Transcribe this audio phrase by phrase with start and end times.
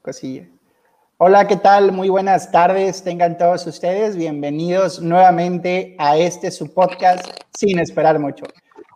[0.00, 0.46] cosilla.
[1.18, 1.90] Hola, ¿qué tal?
[1.90, 8.44] Muy buenas tardes, tengan todos ustedes bienvenidos nuevamente a este su podcast sin esperar mucho.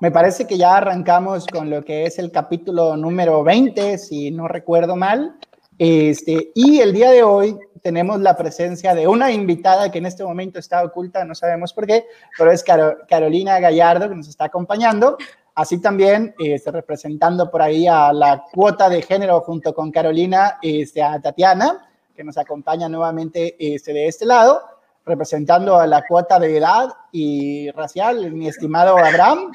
[0.00, 4.46] Me parece que ya arrancamos con lo que es el capítulo número 20, si no
[4.46, 5.34] recuerdo mal.
[5.76, 10.22] Este, y el día de hoy tenemos la presencia de una invitada que en este
[10.22, 12.06] momento está oculta, no sabemos por qué,
[12.38, 12.64] pero es
[13.08, 15.18] Carolina Gallardo que nos está acompañando.
[15.54, 21.02] Así también, este, representando por ahí a la cuota de género junto con Carolina, este,
[21.02, 24.62] a Tatiana que nos acompaña nuevamente este, de este lado,
[25.04, 29.50] representando a la cuota de edad y racial, mi estimado Abraham.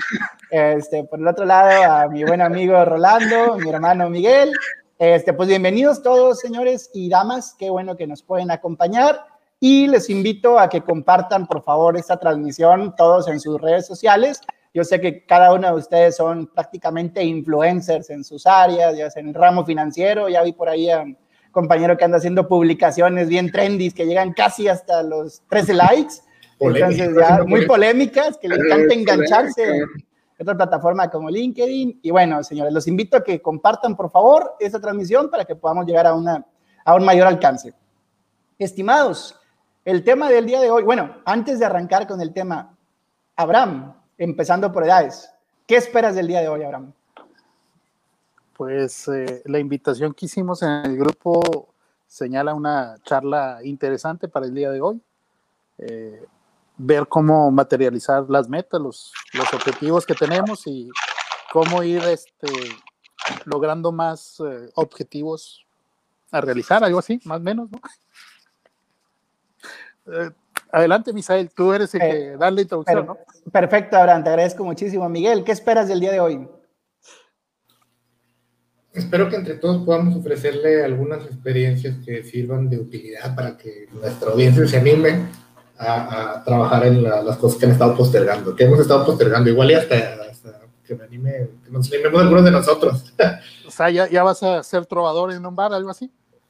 [0.52, 4.52] Este, por el otro lado, a mi buen amigo Rolando, mi hermano Miguel.
[4.97, 7.55] Este, pues bienvenidos todos, señores y damas.
[7.58, 9.25] Qué bueno que nos pueden acompañar.
[9.59, 14.41] Y les invito a que compartan, por favor, esta transmisión todos en sus redes sociales.
[14.73, 19.22] Yo sé que cada uno de ustedes son prácticamente influencers en sus áreas, ya sea
[19.22, 20.30] en el ramo financiero.
[20.30, 21.05] Ya vi por ahí a
[21.52, 26.14] compañero que anda haciendo publicaciones bien trendy que llegan casi hasta los 13 likes.
[26.59, 29.88] Entonces, ya muy polémicas, que le encanta engancharse en
[30.39, 32.02] otra plataforma como LinkedIn.
[32.04, 35.86] Y bueno, señores, los invito a que compartan, por favor, esta transmisión para que podamos
[35.86, 36.45] llegar a, una,
[36.83, 37.73] a un mayor alcance.
[38.58, 39.39] Estimados,
[39.86, 42.78] el tema del día de hoy, bueno, antes de arrancar con el tema,
[43.38, 45.31] Abraham, empezando por edades,
[45.66, 46.94] ¿qué esperas del día de hoy, Abraham?
[48.59, 51.73] pues eh, la invitación que hicimos en el grupo
[52.06, 55.02] señala una charla interesante para el día de hoy.
[55.78, 56.26] Eh,
[56.76, 59.14] ver cómo materializar las metas, los,
[59.53, 60.89] objetivos que tenemos y
[61.54, 62.52] cómo ir este,
[63.45, 65.66] logrando más eh, objetivos
[66.30, 67.80] a realizar, algo así, más o menos, ¿no?
[70.72, 73.17] adelante, Misael, tú eres el que da la introducción, ¿no?
[73.52, 75.08] Perfecto, Abraham, te agradezco muchísimo.
[75.09, 76.48] Miguel, ¿qué esperas del día de hoy?
[78.94, 84.31] Espero que entre todos podamos ofrecerle algunas experiencias que sirvan de utilidad para que nuestra
[84.31, 85.28] audiencia se anime
[85.78, 89.76] a, trabajar en las cosas que han estado postergando, que hemos estado postergando, igual y
[89.76, 89.95] hasta,
[90.86, 93.14] que me anime, que nos animemos algunos de nosotros.
[93.67, 96.11] O sea, ¿ya, ya vas a ser trovador en un bar, algo así?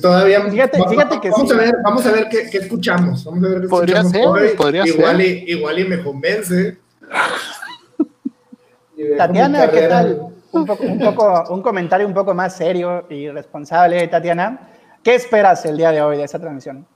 [0.00, 3.24] Todavía fíjate, fíjate que vamos, a ver, vamos a ver qué, qué escuchamos.
[3.24, 5.26] Vamos a ver qué podría escuchamos ser, podría igual ser.
[5.26, 6.78] Y, igual y me convence.
[9.18, 10.32] Tatiana, ¿qué tal?
[10.52, 14.70] Un, poco, un, poco, un comentario un poco más serio y responsable, Tatiana.
[15.02, 16.86] ¿Qué esperas el día de hoy de esta transmisión?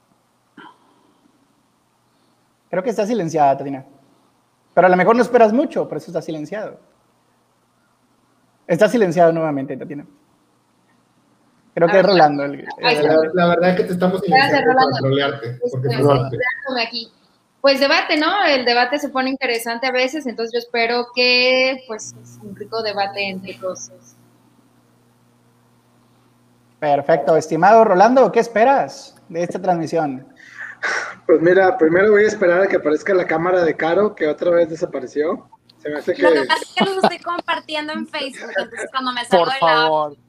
[2.71, 3.85] Creo que está silenciada, Tatiana.
[4.75, 6.79] Pero a lo mejor no esperas mucho, por eso está silenciado.
[8.67, 10.07] Está silenciado nuevamente, Tatiana.
[11.79, 12.45] Creo que es Rolando.
[12.45, 15.59] El, el, la, la, verdad es que te estamos para trolearte.
[15.61, 17.13] Porque aquí
[17.61, 18.45] pues debate, ¿no?
[18.47, 22.83] El debate se pone interesante a veces, entonces yo espero que pues es un rico
[22.83, 23.91] debate entre todos.
[26.79, 30.27] Perfecto, estimado Rolando, ¿qué esperas de esta transmisión?
[31.27, 34.51] Pues mira, primero voy a esperar a que aparezca la cámara de Caro, que otra
[34.51, 35.49] vez desapareció.
[35.79, 36.23] Se me hace que...
[36.23, 39.55] Lo que pasa es que los estoy compartiendo en Facebook, entonces cuando me salgo Por
[39.55, 40.11] favor.
[40.13, 40.28] de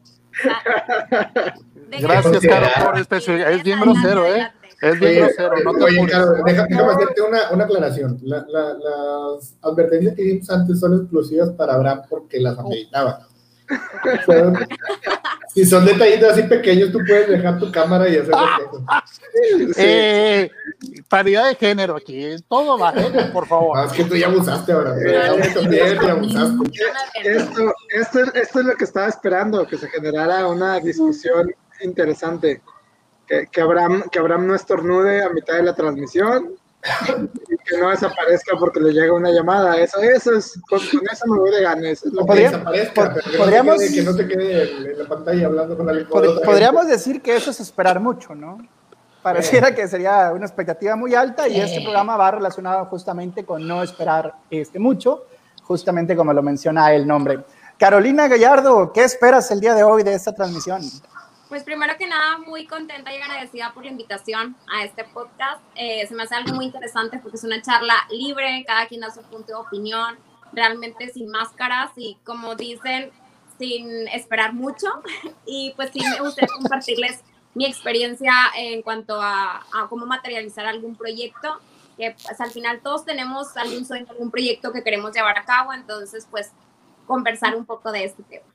[2.00, 3.52] Gracias, Caro, por especificar.
[3.52, 4.52] Es bien grosero, ¿eh?
[4.82, 6.08] Es bien grosero, no te oye.
[6.08, 8.18] Caro, deja- déjame hacerte una, una aclaración.
[8.24, 13.26] La- la- las advertencias que dimos antes son exclusivas para Abraham porque las ameritaba.
[15.54, 18.84] si son detallitos así pequeños, tú puedes dejar tu cámara y hacer reflejo.
[19.78, 20.50] Eh,
[21.08, 23.30] paridad de género aquí, todo va, ¿eh?
[23.32, 23.78] por favor.
[23.78, 24.96] Ah, es que tú ya abusaste ahora.
[27.24, 32.62] Esto, esto, esto es lo que estaba esperando, que se generara una discusión interesante.
[33.28, 37.90] Que, que, Abraham, que Abraham no estornude a mitad de la transmisión y que no
[37.90, 39.78] desaparezca porque le llega una llamada.
[39.80, 42.06] Eso, eso es, con, con eso me voy de ganes.
[42.06, 45.06] Es lo Que desaparezca, pero que no podríamos- quede- que no te quede en, la
[45.08, 46.08] pantalla hablando con alguien.
[46.08, 48.58] Pod- otra podríamos decir que eso es esperar mucho, ¿no?
[49.22, 53.84] Pareciera que sería una expectativa muy alta y este programa va relacionado justamente con no
[53.84, 55.26] esperar este mucho,
[55.64, 57.40] justamente como lo menciona el nombre.
[57.78, 60.82] Carolina Gallardo, ¿qué esperas el día de hoy de esta transmisión?
[61.50, 65.60] Pues primero que nada, muy contenta y agradecida por la invitación a este podcast.
[65.74, 69.10] Eh, se me hace algo muy interesante porque es una charla libre, cada quien da
[69.10, 70.16] su punto de opinión,
[70.54, 73.10] realmente sin máscaras y como dicen,
[73.58, 74.88] sin esperar mucho.
[75.48, 77.22] Y pues sí me gustaría compartirles
[77.56, 81.60] mi experiencia en cuanto a, a cómo materializar algún proyecto,
[81.98, 85.74] que pues al final todos tenemos algún sueño, algún proyecto que queremos llevar a cabo,
[85.74, 86.52] entonces pues
[87.08, 88.46] conversar un poco de este tema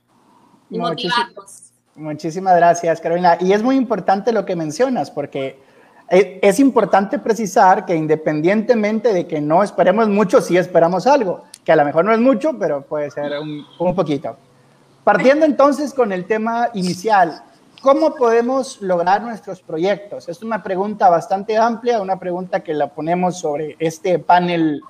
[0.69, 1.74] y motivarnos.
[1.95, 3.37] Muchísimas gracias, Carolina.
[3.39, 5.59] Y es muy importante lo que mencionas, porque
[6.09, 11.71] e- es importante precisar que independientemente de que no esperemos mucho, sí esperamos algo, que
[11.71, 14.35] a lo mejor no es mucho, pero puede ser un, un poquito.
[15.05, 17.41] Partiendo entonces con el tema inicial,
[17.81, 20.27] ¿cómo podemos lograr nuestros proyectos?
[20.27, 24.81] Es una pregunta bastante amplia, una pregunta que la ponemos sobre este panel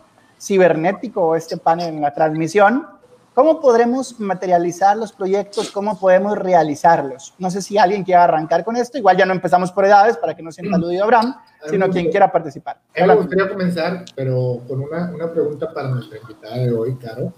[0.41, 2.87] cibernético o este panel en la transmisión.
[3.35, 5.69] ¿Cómo podremos materializar los proyectos?
[5.69, 7.33] ¿Cómo podemos realizarlos?
[7.37, 8.97] No sé si alguien quiere arrancar con esto.
[8.97, 11.35] Igual ya no empezamos por edades para que no sienta aludido Abraham,
[11.69, 12.79] sino quien quiera participar.
[12.95, 17.33] me gustaría comenzar, pero con una, una pregunta para nuestra invitada de hoy, Caro,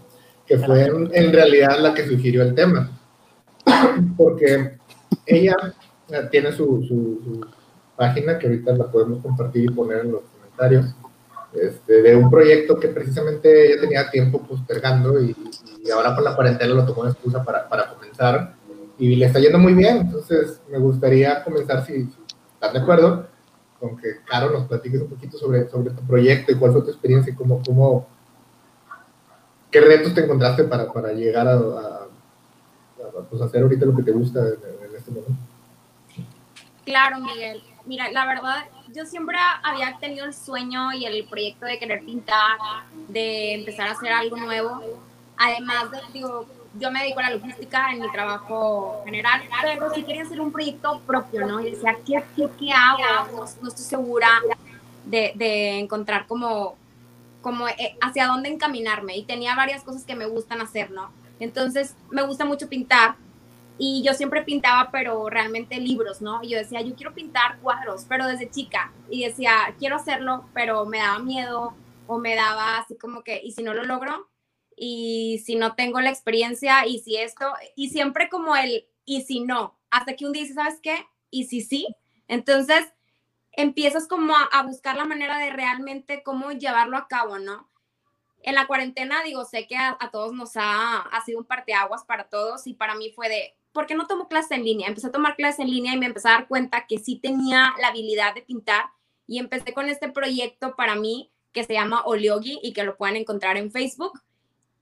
[0.45, 2.91] que fue en, realidad la que sugirió el tema.
[4.17, 4.77] Porque
[5.25, 5.55] ella
[6.09, 7.41] eh, tiene su, su,
[7.95, 10.95] página que ahorita la podemos compartir y poner en los comentarios.
[11.53, 15.35] Este, de un proyecto que precisamente ella tenía tiempo postergando y,
[15.87, 18.53] y ahora con la cuarentena lo tomó de excusa para, para, comenzar
[18.99, 19.97] y le está yendo muy bien.
[19.97, 22.09] Entonces, me gustaría comenzar, si,
[22.53, 23.27] estás de acuerdo,
[23.79, 26.89] con que Caro nos platiques un poquito sobre, sobre tu proyecto y cuál fue tu
[26.89, 28.07] experiencia y cómo, cómo
[29.71, 32.07] qué retos te encontraste para, para llegar a,
[33.29, 35.35] pues, hacer ahorita lo que te gusta en este momento.
[36.83, 37.61] Claro, Miguel.
[37.85, 42.57] Mira, la verdad, yo siempre había tenido el sueño y el proyecto de querer pintar,
[43.07, 45.06] de empezar a hacer algo nuevo
[45.37, 46.47] Además, de, digo,
[46.79, 50.51] yo me dedico a la logística en mi trabajo general, pero sí quería hacer un
[50.51, 51.59] proyecto propio, ¿no?
[51.61, 53.45] Y decía, ¿qué, qué, qué hago?
[53.61, 54.29] No, estoy segura
[55.05, 56.75] de, de encontrar como,
[57.41, 59.17] como eh, hacia dónde encaminarme.
[59.17, 61.11] Y tenía varias cosas que me gustan hacer, ¿no?
[61.39, 63.15] Entonces, me gusta mucho pintar.
[63.79, 66.41] Y yo siempre pintaba, pero realmente libros, ¿no?
[66.41, 68.91] Y yo decía, yo quiero pintar cuadros, pero desde chica.
[69.09, 71.75] Y decía, quiero hacerlo, pero me daba miedo
[72.07, 74.27] o me daba así como que, ¿y si no lo logro?
[74.77, 79.39] Y si no tengo la experiencia y si esto, y siempre como el y si
[79.39, 80.95] no, hasta que un día dices, ¿sabes qué?
[81.31, 81.87] Y si sí,
[82.27, 82.85] entonces
[83.53, 87.67] empiezas como a, buscar la manera de realmente cómo llevarlo a cabo, ¿no?
[88.43, 92.29] En la cuarentena, digo, sé que a, todos nos ha, ha sido un parteaguas para
[92.29, 94.87] todos y para mí fue de, ¿por qué no tomo clases en línea?
[94.87, 97.73] Empecé a tomar clases en línea y me empecé a dar cuenta que sí tenía
[97.81, 98.85] la habilidad de pintar
[99.25, 103.15] y empecé con este proyecto para mí que se llama Oleogi y que lo pueden
[103.15, 104.21] encontrar en Facebook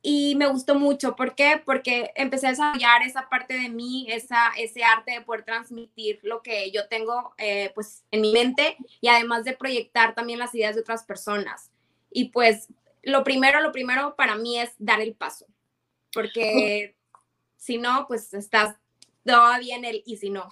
[0.07, 1.15] y me gustó mucho.
[1.15, 1.59] ¿Por qué?
[1.65, 6.43] Porque empecé a desarrollar esa parte de mí, esa, ese arte de poder transmitir lo
[6.43, 10.75] que yo tengo eh, pues en mi mente y además de proyectar también las ideas
[10.75, 11.71] de otras personas.
[12.11, 12.67] Y pues
[13.01, 15.47] lo primero, lo primero para mí es dar el paso,
[16.13, 16.95] porque
[17.57, 18.75] si no, pues estás
[19.25, 20.47] todavía en el y si no.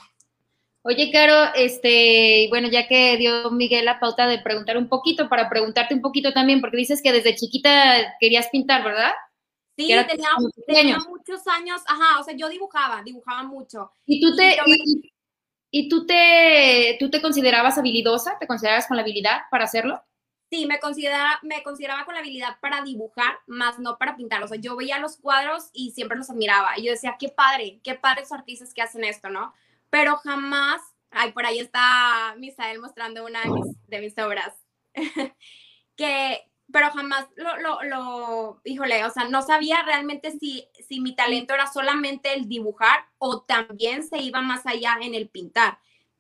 [0.82, 5.48] Oye, Caro, este, bueno, ya que dio Miguel la pauta de preguntar un poquito, para
[5.48, 9.12] preguntarte un poquito también, porque dices que desde chiquita querías pintar, ¿verdad?
[9.76, 9.88] Sí,
[10.68, 13.92] tenía, muchos años, ajá, o sea, yo dibujaba, dibujaba mucho.
[14.06, 14.58] ¿Y tú te,
[15.72, 18.38] y, tú te, tú te considerabas habilidosa?
[18.38, 20.04] ¿Te considerabas con la habilidad para hacerlo?
[20.52, 24.44] Sí, me, considera, me consideraba con la habilidad para dibujar, más no para pintar.
[24.44, 26.78] O sea, yo veía los cuadros y siempre los admiraba.
[26.78, 29.56] Y yo decía, qué padre, qué padre esos artistas que hacen esto, ¿no?
[29.90, 34.54] Pero jamás, ay, por ahí está Misael mostrando una de mis, de mis obras,
[35.96, 41.16] que pero jamás lo, lo, lo, híjole, o sea, no sabía realmente si, si mi
[41.16, 45.78] talento era solamente el dibujar o también se iba más allá en el pintar.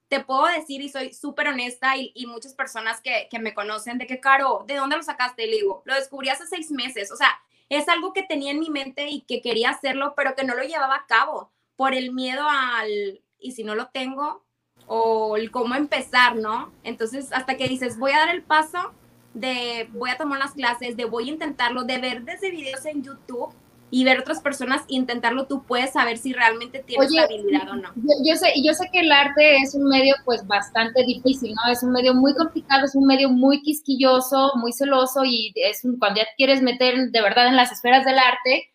[0.09, 3.97] Te puedo decir, y soy súper honesta, y, y, muchas personas que, que, me conocen,
[3.97, 5.47] de que, Caro, ¿de dónde lo sacaste?
[5.47, 7.31] Le digo, lo descubrí hace seis meses, o sea,
[7.67, 10.61] es algo que tenía en mi mente y que quería hacerlo, pero que no lo
[10.61, 14.45] llevaba a cabo por el miedo al, y si no lo tengo,
[14.85, 16.71] o el cómo empezar, ¿no?
[16.83, 18.93] Entonces, hasta que dices, voy a dar el paso,
[19.33, 23.03] de voy a tomar unas clases, de voy a intentarlo, de ver desde videos en
[23.03, 23.53] YouTube
[23.89, 27.91] y ver otras personas intentarlo, tú puedes saber si realmente tienes la habilidad o no.
[28.25, 31.71] Yo, sé, yo sé que el arte es un medio pues bastante difícil, ¿no?
[31.71, 35.99] Es un medio muy complicado, es un medio muy quisquilloso, muy celoso y es un,
[35.99, 38.71] cuando ya quieres meter de verdad en las esferas del arte,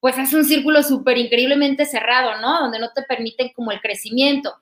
[0.00, 2.60] pues es un círculo súper increíblemente cerrado, ¿no?
[2.60, 4.54] Donde no te permiten como el crecimiento.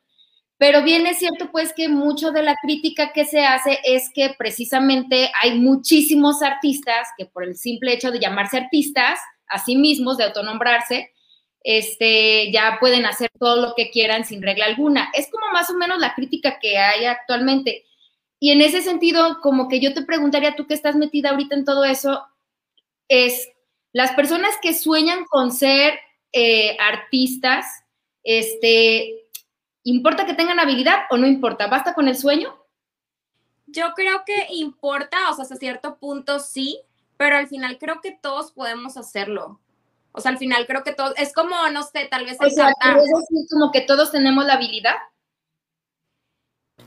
[0.63, 4.33] Pero bien es cierto pues que mucho de la crítica que se hace es que
[4.39, 10.19] precisamente hay muchísimos artistas que por el simple hecho de llamarse artistas, a sí mismos,
[10.19, 11.11] de autonombrarse,
[11.65, 15.11] este, ya pueden hacer todo lo que quieran sin regla alguna.
[15.15, 17.85] Es como más o menos la crítica que hay actualmente.
[18.39, 21.65] Y en ese sentido, como que yo te preguntaría, tú que estás metida ahorita en
[21.65, 22.25] todo eso,
[23.09, 23.49] es
[23.93, 25.99] las personas que sueñan con ser
[26.33, 27.67] eh, artistas,
[28.23, 29.22] este,
[29.85, 31.67] ¿Importa que tengan habilidad o no importa?
[31.67, 32.57] ¿Basta con el sueño?
[33.67, 36.81] Yo creo que importa, o sea, hasta cierto punto sí,
[37.17, 39.61] pero al final creo que todos podemos hacerlo.
[40.13, 42.37] O sea, al final creo que todos, es como, no sé, tal vez...
[42.41, 44.97] O sea, ¿es decir como que todos tenemos la habilidad?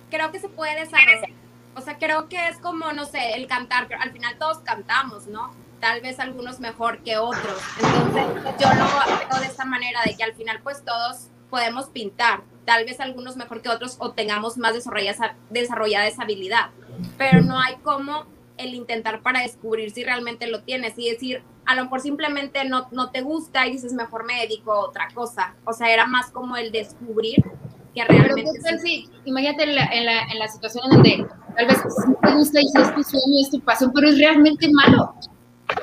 [0.10, 1.30] Creo que se puede desarrollar.
[1.76, 5.28] O sea, creo que es como, no sé, el cantar, pero al final todos cantamos,
[5.28, 5.52] ¿no?
[5.86, 7.62] tal vez algunos mejor que otros.
[7.78, 12.42] Entonces, yo lo veo de esta manera, de que al final, pues todos podemos pintar,
[12.66, 16.70] tal vez algunos mejor que otros o tengamos más desarrollada, desarrollada esa habilidad,
[17.18, 18.26] pero no hay como
[18.58, 22.88] el intentar para descubrir si realmente lo tienes y decir, a lo mejor simplemente no,
[22.92, 25.56] no te gusta y dices, mejor me dedico a otra cosa.
[25.66, 27.44] O sea, era más como el descubrir
[27.94, 28.52] que realmente...
[28.64, 29.10] Pero, sí.
[29.26, 31.78] imagínate en la, en, la, en la, situación en donde tal vez
[32.22, 35.16] te gusta y es tu sueño, es tu pasión, pero es realmente malo.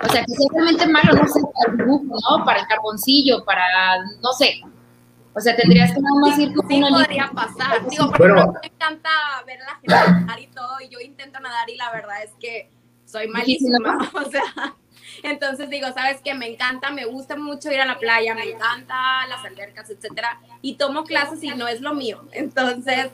[0.03, 2.45] O sea, que es realmente malo, no sé, para el dibujo, ¿no?
[2.45, 4.61] Para el carboncillo, para, no sé,
[5.35, 7.89] o sea, tendrías que nada más ir con sí, podría pasar.
[7.89, 9.11] Digo, por ejemplo, me encanta
[9.47, 12.71] ver la gente nadar y todo, y yo intento nadar y la verdad es que
[13.05, 14.11] soy malísima.
[14.15, 14.43] O sea,
[15.23, 16.35] entonces digo, ¿sabes qué?
[16.35, 20.75] Me encanta, me gusta mucho ir a la playa, me encanta las albercas, etcétera, y
[20.75, 22.25] tomo clases y no es lo mío.
[22.33, 23.09] Entonces,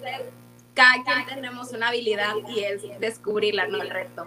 [0.75, 4.25] cada quien tenemos una habilidad y es descubrirla, no el reto.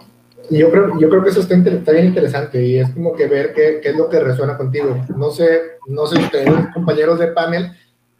[0.50, 3.52] Yo creo, yo creo que eso está, está, bien interesante y es como que ver
[3.54, 4.96] qué, qué, es lo que resuena contigo.
[5.16, 7.72] No sé, no sé ustedes, compañeros de panel,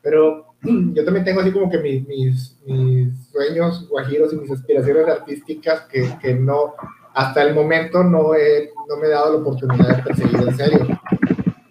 [0.03, 5.09] pero yo también tengo así como que mis, mis, mis sueños guajiros y mis aspiraciones
[5.09, 6.75] artísticas que, que, no,
[7.15, 11.01] hasta el momento no, he, no me he dado la oportunidad de perseguir en serio.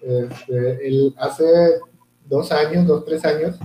[0.01, 1.45] Este, el, hace
[2.25, 3.59] dos años, dos, tres años,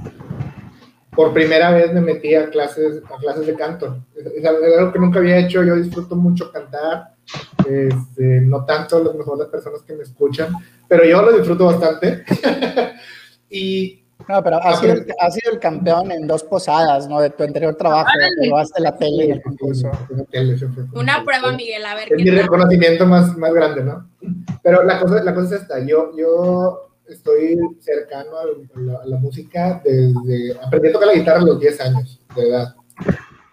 [1.17, 4.05] por primera vez me metí a clases, a clases de canto.
[4.15, 7.15] Es, algo que nunca había hecho, yo disfruto mucho cantar,
[7.67, 10.53] este, no tanto las mejores personas que me escuchan,
[10.87, 12.23] pero yo lo disfruto bastante.
[13.51, 17.21] y no, pero has sido, sido, el campeón en dos posadas, ¿no?
[17.21, 18.09] De tu anterior trabajo,
[18.57, 19.91] hasta la tele en el concurso.
[20.95, 22.13] Una prueba, Miguel, a ver.
[22.13, 24.09] Es mi reconocimiento más, más grande, ¿no?
[24.63, 30.59] Pero la cosa, la cosa es esta, yo, yo estoy cercano a la, música desde,
[30.61, 32.75] aprendí a tocar la guitarra a los 10 años de edad.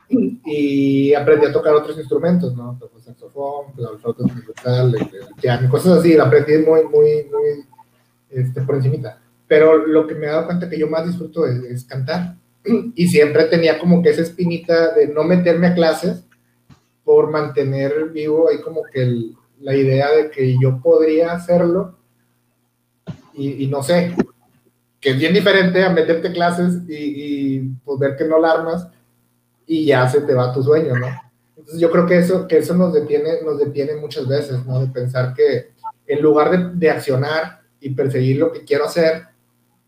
[0.10, 2.78] Y aprendí a tocar otros instrumentos, ¿no?
[2.80, 7.66] Tocó saxofón, la flauta el piano, cosas así, la aprendí muy, muy, muy
[8.32, 9.23] este, por encimita
[9.54, 12.38] pero lo que me he dado cuenta que yo más disfruto es, cantar.
[12.96, 16.24] Y siempre tenía como que esa espinita de no meterme a clases
[17.04, 19.30] por mantener vivo ahí como que
[19.60, 22.00] la idea de que yo podría hacerlo
[23.36, 24.16] y, no sé,
[25.00, 28.88] que es bien diferente a meterte clases y, y pues ver que no la armas
[29.68, 31.08] y ya se te va tu sueño, ¿no?
[31.58, 34.80] Entonces yo creo que eso, que eso nos, detiene, nos detiene muchas veces, ¿no?
[34.80, 35.74] De pensar que
[36.08, 39.33] en lugar de, de accionar y perseguir lo que quiero hacer,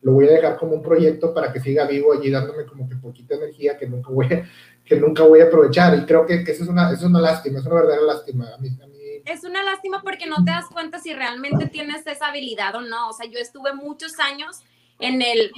[0.05, 2.95] lo voy a dejar como un proyecto para que siga vivo allí dándome como que
[2.95, 4.47] poquita energía que nunca voy a,
[4.85, 5.97] que nunca voy a aprovechar.
[5.97, 8.53] Y creo que, que eso, es una, eso es una lástima, es una verdadera lástima.
[8.53, 8.99] A mí, a mí...
[9.25, 13.09] Es una lástima porque no te das cuenta si realmente tienes esa habilidad o no.
[13.09, 14.61] O sea, yo estuve muchos años
[14.99, 15.51] en el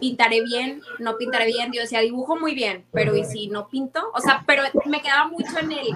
[0.00, 1.70] pintaré bien, no pintaré bien.
[1.72, 4.00] Yo decía, dibujo muy bien, pero ¿y si no pinto?
[4.14, 5.86] O sea, pero me quedaba mucho en el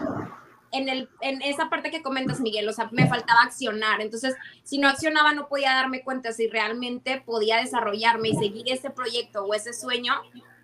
[0.74, 4.00] en, el, en esa parte que comentas, Miguel, o sea, me faltaba accionar.
[4.00, 8.90] Entonces, si no accionaba, no podía darme cuenta si realmente podía desarrollarme y seguir ese
[8.90, 10.14] proyecto o ese sueño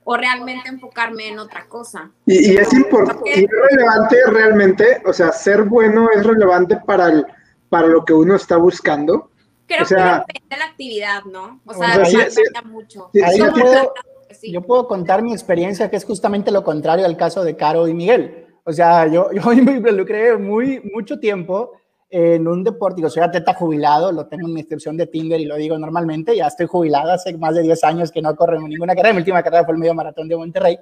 [0.04, 2.10] o realmente enfocarme en otra cosa.
[2.26, 7.26] Y, es importante, y es relevante realmente, o sea, ser bueno es relevante para, el,
[7.68, 9.30] para lo que uno está buscando.
[9.68, 11.60] Creo o sea, que depende de la actividad, ¿no?
[11.64, 13.10] O sea, sí, sí, mucho.
[13.12, 13.94] yo, puedo,
[14.42, 17.94] yo puedo contar mi experiencia, que es justamente lo contrario al caso de Caro y
[17.94, 18.49] Miguel.
[18.70, 21.72] O sea, yo, yo me involucré muy, mucho tiempo
[22.08, 25.44] en un deporte, digo, soy atleta jubilado, lo tengo en mi inscripción de Tinder y
[25.44, 28.94] lo digo normalmente, ya estoy jubilado hace más de 10 años que no corro ninguna
[28.94, 30.78] carrera, mi última carrera fue el medio maratón de Monterrey,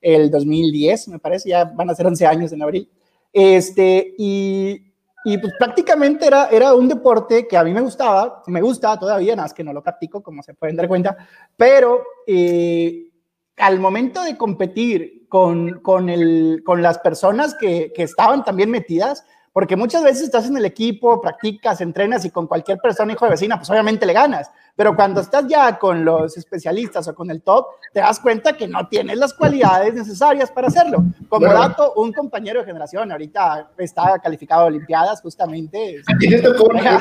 [0.00, 2.88] el 2010, me parece, ya van a ser 11 años en abril,
[3.32, 4.92] este, y,
[5.24, 9.34] y pues prácticamente era, era un deporte que a mí me gustaba, me gusta todavía,
[9.34, 11.16] nada más que no lo practico, como se pueden dar cuenta,
[11.56, 13.10] pero eh,
[13.56, 19.24] al momento de competir con, con, el, con las personas que, que, estaban también metidas,
[19.52, 23.32] porque muchas veces estás en el equipo, practicas, entrenas y con cualquier persona, hijo de
[23.32, 24.50] vecina, pues obviamente le ganas.
[24.78, 28.68] Pero cuando estás ya con los especialistas o con el top, te das cuenta que
[28.68, 31.02] no tienes las cualidades necesarias para hacerlo.
[31.28, 36.00] Como dato, un compañero de generación ahorita está calificado a Olimpiadas, justamente.
[36.20, 36.96] Te tocó una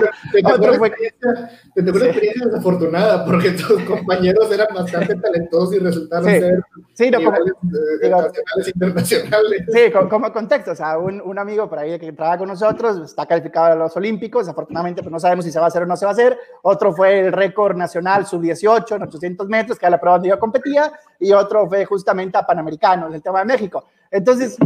[1.76, 6.64] experiencia desafortunada, porque tus compañeros eran bastante talentosos y resultaron ser
[6.94, 9.64] sí, no, como, eh, nacionales internacionales.
[9.72, 13.74] Sí, como, contexto, o sea, un, un, amigo por ahí que con nosotros está calificado
[13.74, 16.06] a los Olímpicos, desafortunadamente pues no sabemos si se va a hacer o no se
[16.06, 16.38] va a hacer.
[16.64, 20.40] Otro fue el récord nacional sub-18 en 800 metros, que era la prueba donde yo
[20.40, 23.86] competía, y otro fue justamente a Panamericanos, el tema de México.
[24.12, 24.58] Entonces,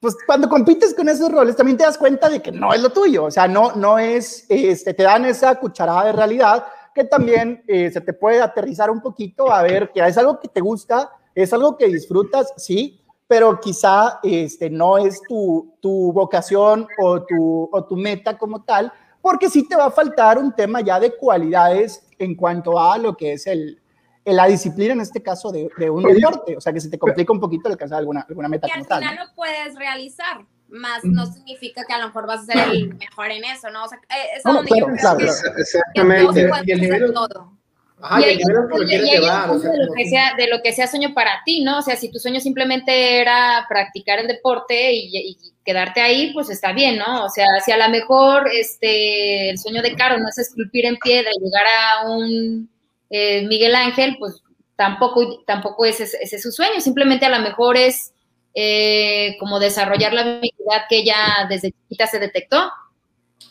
[0.00, 2.90] pues cuando compites con esos roles, también te das cuenta de que no es lo
[2.90, 7.64] tuyo, o sea, no, no es, este, te dan esa cucharada de realidad que también
[7.66, 11.10] eh, se te puede aterrizar un poquito a ver que es algo que te gusta,
[11.34, 17.68] es algo que disfrutas, sí, pero quizá este, no es tu, tu vocación o tu,
[17.72, 21.16] o tu meta como tal, porque sí te va a faltar un tema ya de
[21.16, 23.80] cualidades en cuanto a lo que es el,
[24.24, 26.56] la disciplina, en este caso, de, de un deporte.
[26.56, 28.88] O sea, que se te complica un poquito alcanzar alguna, alguna meta que como al
[28.88, 28.98] tal.
[29.02, 32.94] final lo puedes realizar, más no significa que a lo mejor vas a ser el
[32.94, 33.84] mejor en eso, ¿no?
[33.84, 35.40] O sea, eh, es a No, donde claro, yo creo claro, que, claro.
[35.42, 36.50] que todos Exactamente.
[36.66, 37.52] Y el nivel- todo.
[38.00, 41.78] Ajá, y ahí, de, lo que sea, de lo que sea sueño para ti, ¿no?
[41.78, 46.50] O sea, si tu sueño simplemente era practicar el deporte y, y quedarte ahí, pues
[46.50, 47.24] está bien, ¿no?
[47.24, 50.96] O sea, si a lo mejor este, el sueño de Caro no es esculpir en
[50.96, 52.68] piedra y llegar a un
[53.10, 54.42] eh, Miguel Ángel, pues
[54.76, 58.12] tampoco, tampoco ese, ese es su sueño, simplemente a lo mejor es
[58.54, 62.70] eh, como desarrollar la habilidad que ella desde chiquita se detectó.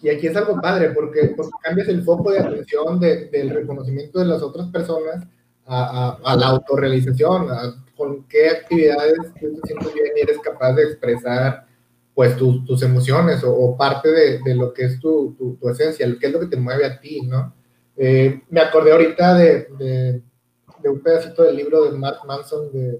[0.03, 4.25] Y aquí es algo padre porque, cambias el foco de atención de- del reconocimiento de
[4.25, 5.25] las otras personas
[5.65, 10.83] a, la autorrealización, a con qué actividades tú te sientes bien y eres capaz de
[10.83, 11.65] expresar
[12.13, 16.27] pues tus, tus emociones o, parte de, lo que es tu, tu, tu esencia, qué
[16.27, 17.55] es lo que te mueve a ti, ¿no?
[17.95, 20.21] Eh, me acordé ahorita de, de,
[20.81, 22.99] de un pedacito del libro de Mark Manson de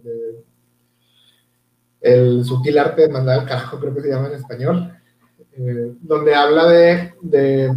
[2.00, 5.03] El sutil arte de mandar al carajo, creo que se llama en español
[5.56, 7.76] eh, donde habla de, de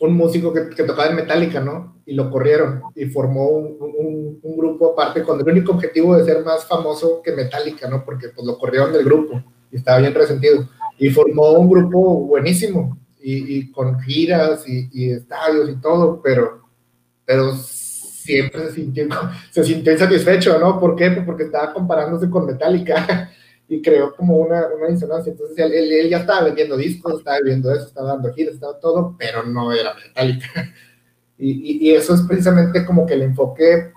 [0.00, 2.00] un músico que, que, tocaba en Metallica, ¿no?
[2.06, 6.24] Y lo corrieron y formó un, un, un, grupo aparte con el único objetivo de
[6.24, 8.04] ser más famoso que Metallica, ¿no?
[8.04, 10.68] Porque pues lo corrieron del grupo y estaba bien resentido.
[10.98, 16.62] Y formó un grupo buenísimo y, y con giras y, y, estadios y todo, pero,
[17.24, 19.08] pero siempre se sintió,
[19.50, 20.80] se sintió insatisfecho, ¿no?
[20.80, 21.10] ¿Por qué?
[21.10, 23.30] Pues porque estaba comparándose con Metallica
[23.70, 25.30] y creó como una, una disonancia.
[25.30, 28.78] Entonces él, él, él, ya estaba vendiendo discos, estaba vendiendo eso, estaba dando giras, estaba
[28.80, 30.48] todo, pero no era Metallica.
[31.42, 33.94] Y, y, y, eso es precisamente como que el enfoque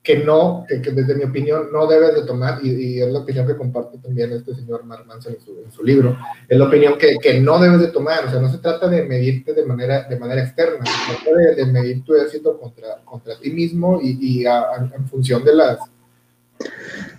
[0.00, 3.18] que no, que, que desde mi opinión no debes de tomar, y, y, es la
[3.18, 6.16] opinión que comparte también este señor Mark Manson en su, en su libro,
[6.48, 9.02] es la opinión que, que, no debes de tomar, o sea, no se trata de
[9.02, 13.36] medirte de manera, de manera externa, se trata de, de medir tu éxito contra, contra
[13.40, 15.80] ti mismo y a, a, en función de las,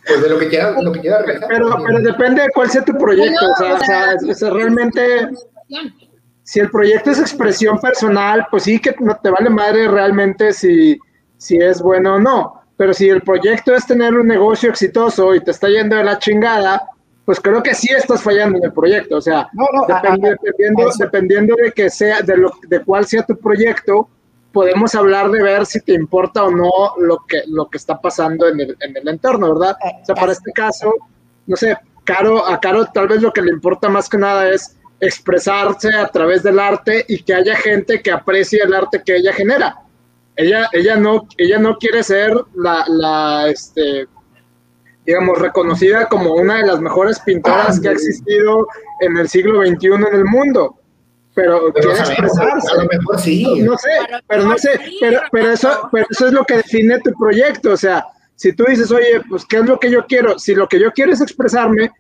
[0.08, 1.50] pues de lo que quieras, lo que quieras realizar.
[1.50, 5.30] Pero, pero depende de cuál sea tu proyecto, o sea, o sea, o sea, realmente,
[6.43, 10.98] si el proyecto es expresión personal, pues sí que no te vale madre realmente si,
[11.38, 15.43] si es bueno o no, pero si el proyecto es tener un negocio exitoso y
[15.43, 16.88] te está yendo de la chingada,
[17.26, 20.89] pues creo que sí estás fallando en el proyecto, o sea, no, no, a, dependiendo,
[20.98, 24.08] dependiendo de que sea, de, lo, de cuál sea tu proyecto,
[24.58, 28.48] podemos hablar de ver si te importa o no lo que, lo que está pasando
[28.48, 29.78] en el, en el entorno, ¿verdad?
[30.02, 30.91] O sea, para este caso,
[31.46, 34.76] no sé, Caro, a Caro tal vez lo que le importa más que nada es
[35.00, 39.32] expresarse a través del arte y que haya gente que aprecie el arte que ella
[39.32, 39.78] genera.
[40.36, 44.08] Ella, ella, no, ella no quiere ser la, la este,
[45.06, 48.65] digamos, reconocida como una de las mejores pintoras que ha existido
[49.02, 50.80] en el siglo XXI en el mundo
[51.38, 52.67] pero, pero quiere expresarse.
[52.71, 53.43] A lo mejor sí.
[53.60, 53.89] No, no sé,
[54.28, 54.69] pero no sé,
[55.00, 57.73] pero, pero, eso, pero eso es lo que define tu proyecto.
[57.73, 58.04] O sea,
[58.36, 60.39] si tú dices, oye, pues, ¿qué es lo que yo quiero?
[60.39, 61.91] Si lo que yo quiero es expresarme,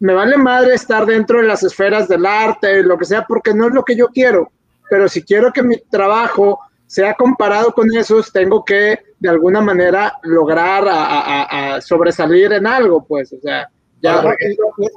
[0.00, 3.68] me vale madre estar dentro de las esferas del arte, lo que sea, porque no
[3.68, 4.50] es lo que yo quiero.
[4.88, 10.14] Pero si quiero que mi trabajo sea comparado con esos, tengo que, de alguna manera,
[10.22, 13.68] lograr a, a, a sobresalir en algo, pues, o sea.
[14.06, 14.36] Ya,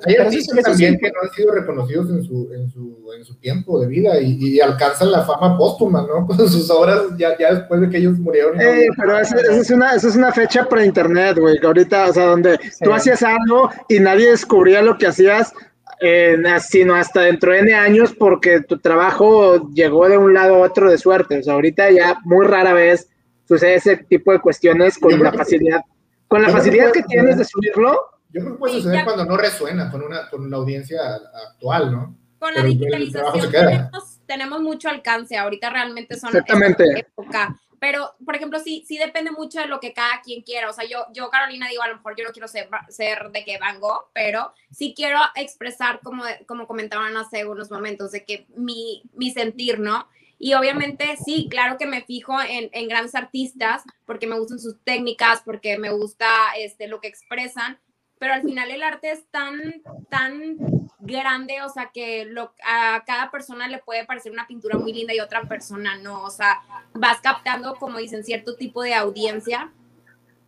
[0.05, 3.79] hay artistas también que no han sido reconocidos en su, en su, en su tiempo
[3.79, 6.27] de vida y, y alcanzan la fama póstuma, ¿no?
[6.27, 8.59] Con sus obras ya, ya después de que ellos murieron.
[8.59, 12.59] Eh, pero esa, es una, es una fecha pre-internet, güey, que ahorita, o sea, donde
[12.61, 12.83] sí.
[12.83, 15.53] tú hacías algo y nadie descubría lo que hacías,
[16.01, 20.67] eh, sino hasta dentro de N años porque tu trabajo llegó de un lado a
[20.67, 21.39] otro de suerte.
[21.39, 23.09] O sea, ahorita ya muy rara vez
[23.47, 25.81] sucede ese tipo de cuestiones con la facilidad,
[26.27, 27.99] con la facilidad que tienes de subirlo
[28.31, 30.99] yo creo que puede suceder sí, cuando no resuena con una, con una audiencia
[31.47, 32.15] actual, ¿no?
[32.37, 36.99] Con la Pero digitalización tenemos, tenemos, mucho alcance, ahorita realmente son Exactamente.
[36.99, 37.59] época.
[37.79, 40.69] Pero, por ejemplo, sí, sí depende mucho de lo que cada quien quiera.
[40.69, 43.45] O sea, yo, yo Carolina, digo, a lo mejor yo no quiero ser, ser de
[43.45, 48.47] que Van Gogh, pero sí quiero expresar, como, como comentaban hace unos momentos, de que
[48.55, 50.07] mi, mi sentir, ¿no?
[50.37, 54.81] Y obviamente sí, claro que me fijo en, en, grandes artistas porque me gustan sus
[54.85, 57.77] técnicas, porque me gusta este, lo que expresan,
[58.19, 60.57] pero al final el arte es tan, tan
[60.99, 65.13] grande, o sea, que lo, a cada persona le puede parecer una pintura muy linda
[65.13, 66.59] y otra persona no, o sea,
[66.93, 69.71] vas captando, como dicen, cierto tipo de audiencia.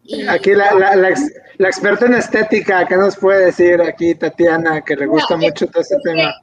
[0.04, 0.28] Y...
[0.28, 1.22] Aquí la, la, la, ex,
[1.58, 5.66] la, experta en estética, ¿qué nos puede decir aquí Tatiana, que le gusta no, mucho
[5.68, 6.34] todo ese es tema?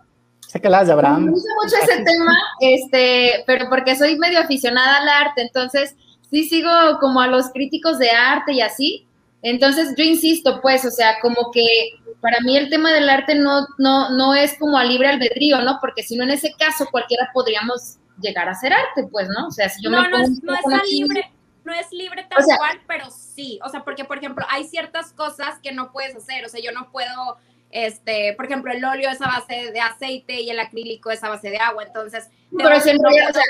[0.46, 1.26] Sé que las de Abraham.
[1.26, 5.94] Me gusta mucho ese tema, este, pero porque soy medio aficionada al arte, entonces
[6.30, 9.07] sí sigo como a los críticos de arte y así,
[9.42, 11.64] Entonces, yo insisto, pues, o sea, como que
[12.20, 15.78] para mí el tema del arte no, no, no es como a libre albedrío, ¿no?
[15.80, 19.46] Porque si no, en ese caso, cualquiera podríamos llegar a hacer arte, pues, ¿no?
[19.46, 21.32] O sea, si yo no, me no, pongo es, un no está aquí- libre,
[21.64, 23.60] no es libre tal O sea- cual, pero sí.
[23.64, 26.44] O sea, porque, por ejemplo, hay ciertas cosas que no puedes hacer.
[26.44, 27.36] O sea, yo no puedo,
[27.70, 31.28] este, por ejemplo, el óleo es a base de aceite y el acrílico es a
[31.28, 31.84] base de agua.
[31.84, 33.42] Entonces, Pero tengo- si en realidad, o sea,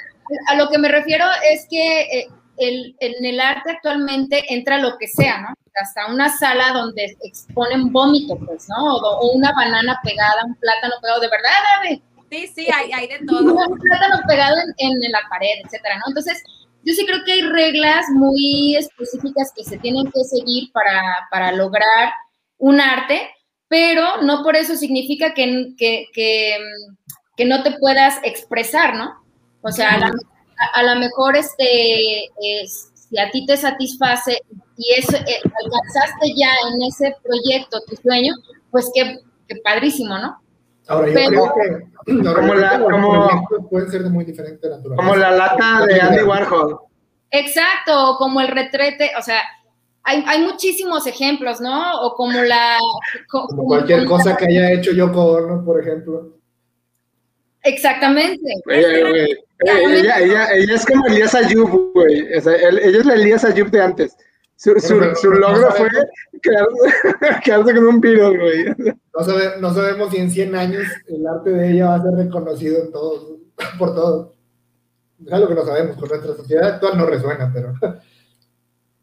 [0.49, 4.99] a lo que me refiero es que eh, el, en el arte actualmente entra lo
[4.99, 5.49] que sea, ¿no?
[5.81, 8.97] Hasta una sala donde exponen vómito, pues, ¿no?
[8.97, 13.09] O, o una banana pegada, un plátano pegado, de verdad, Ave, sí, sí, hay, hay
[13.09, 13.55] de todo.
[13.69, 16.05] un plátano pegado en, en la pared, etcétera, ¿no?
[16.09, 16.43] Entonces,
[16.85, 21.53] yo sí creo que hay reglas muy específicas que se tienen que seguir para, para
[21.53, 22.13] lograr
[22.59, 23.31] un arte,
[23.69, 26.59] pero no por eso significa que, que, que,
[27.37, 29.23] que no te puedas expresar, ¿no?
[29.63, 30.13] O sea, a la,
[30.61, 34.39] a, a la mejor, este, es- si a ti te satisface
[34.77, 38.35] y eso, eh, alcanzaste ya en ese proyecto tu sueño,
[38.71, 40.39] pues qué, qué padrísimo, ¿no?
[40.89, 44.97] Ahora, yo Pero- creo que Como la- como- pueden ser de muy diferente naturaleza.
[45.03, 46.79] Como la lata de Andy Warhol.
[47.31, 49.41] Exacto, o como el retrete, o sea,
[50.03, 52.01] hay, hay muchísimos ejemplos, ¿no?
[52.03, 52.79] O como la...
[53.31, 56.35] co- Como cualquier como- cosa que haya hecho Yoko Ono, por ejemplo.
[57.63, 58.41] Exactamente.
[59.61, 62.35] Ella, ella, ella es como Elías Ayub, güey.
[62.37, 64.17] O sea, él- ella es la Elías Ayub de antes.
[64.57, 66.05] Su, su, Pero- su pero no logro fue sabemos.
[66.43, 68.65] quedarse, quedarse con un piro, güey.
[68.77, 72.13] No, sabe- no sabemos si en 100 años el arte de ella va a ser
[72.15, 73.37] reconocido en todos,
[73.79, 74.33] por todos.
[75.25, 75.97] Es algo que no sabemos.
[75.97, 77.73] Con nuestra sociedad actual no resuena, pero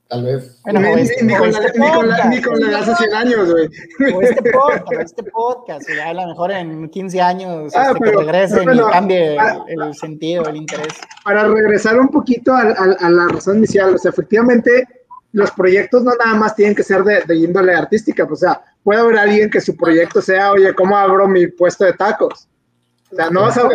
[0.07, 0.59] tal vez.
[0.63, 2.67] Bueno, ni, este- ni o con la, este ni con la- podcast, ni con la
[2.67, 3.69] de hace 100 años, güey.
[4.13, 7.99] o este podcast, o este podcast, ya a lo mejor en 15 años Ah, este,
[7.99, 10.93] pero- que regresen pero y cambie ah, el, el sentido, el interés.
[11.23, 14.87] Para regresar un poquito a, a- a la razón inicial, o sea, efectivamente,
[15.31, 18.61] los proyectos no nada más tienen que ser de, de índole artística, pues, o sea,
[18.83, 22.47] puede haber alguien que su proyecto sea, oye, ¿cómo abro mi puesto de tacos?
[23.11, 23.67] O sea, no vas a...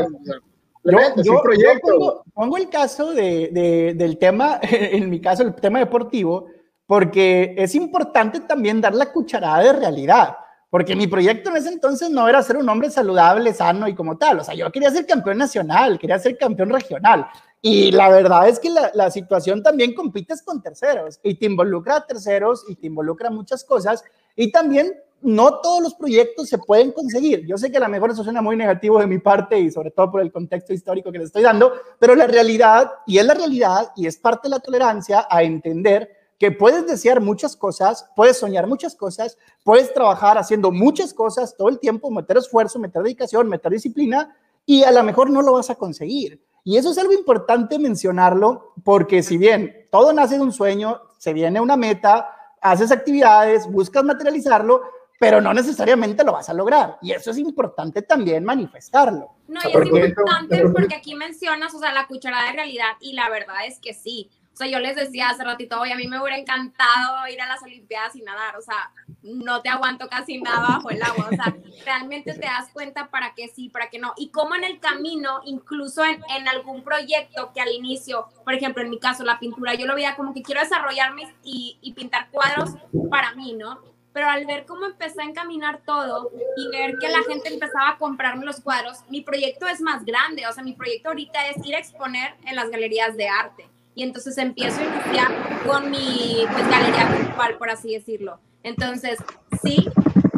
[0.85, 1.88] Yo, yo- un yo proyecto.
[1.88, 6.47] pongo, pongo el caso de, de- del tema, en mi caso, el tema deportivo,
[6.87, 10.37] porque es importante también dar la cucharada de realidad.
[10.71, 14.16] Porque mi proyecto en ese entonces no era ser un hombre saludable, sano y como
[14.19, 14.38] tal.
[14.38, 17.27] O sea, yo quería ser campeón nacional, quería ser campeón regional.
[17.61, 21.97] Y la verdad es que la, la situación también compites con terceros y te involucra
[21.97, 24.05] a terceros y te involucra muchas cosas.
[24.37, 27.47] Y también no todos los proyectos se pueden conseguir.
[27.47, 29.90] Yo sé que a lo mejor eso suena muy negativo de mi parte y sobre
[29.90, 33.35] todo por el contexto histórico que le estoy dando, pero la realidad, y es la
[33.35, 38.38] realidad, y es parte de la tolerancia a entender que puedes desear muchas cosas, puedes
[38.38, 43.47] soñar muchas cosas, puedes trabajar haciendo muchas cosas todo el tiempo, meter esfuerzo, meter dedicación,
[43.47, 46.43] meter disciplina, y a lo mejor no lo vas a conseguir.
[46.64, 51.35] Y eso es algo importante mencionarlo, porque si bien todo nace de un sueño, se
[51.35, 54.83] viene una meta, haces actividades, buscas materializarlo,
[55.18, 56.96] pero no necesariamente lo vas a lograr.
[57.03, 59.31] Y eso es importante también manifestarlo.
[59.49, 63.12] No, y es porque- importante porque aquí mencionas, o sea, la cucharada de realidad y
[63.12, 64.31] la verdad es que sí.
[64.61, 67.62] Sea, yo les decía hace ratito, oye, a mí me hubiera encantado ir a las
[67.62, 68.92] Olimpiadas y nadar, o sea,
[69.23, 73.33] no te aguanto casi nada bajo el agua, o sea, realmente te das cuenta para
[73.35, 74.12] qué sí, para qué no.
[74.18, 78.83] Y cómo en el camino, incluso en, en algún proyecto que al inicio, por ejemplo,
[78.83, 82.29] en mi caso, la pintura, yo lo veía como que quiero desarrollarme y, y pintar
[82.31, 82.75] cuadros
[83.11, 83.81] para mí, ¿no?
[84.12, 87.96] pero al ver cómo empecé a encaminar todo y ver que la gente empezaba a
[87.96, 91.77] comprarme los cuadros, mi proyecto es más grande, o sea, mi proyecto ahorita es ir
[91.77, 93.70] a exponer en las galerías de arte.
[94.01, 95.31] Y entonces empiezo a iniciar
[95.67, 98.41] con mi pues, galería virtual, por así decirlo.
[98.63, 99.19] Entonces,
[99.63, 99.77] sí,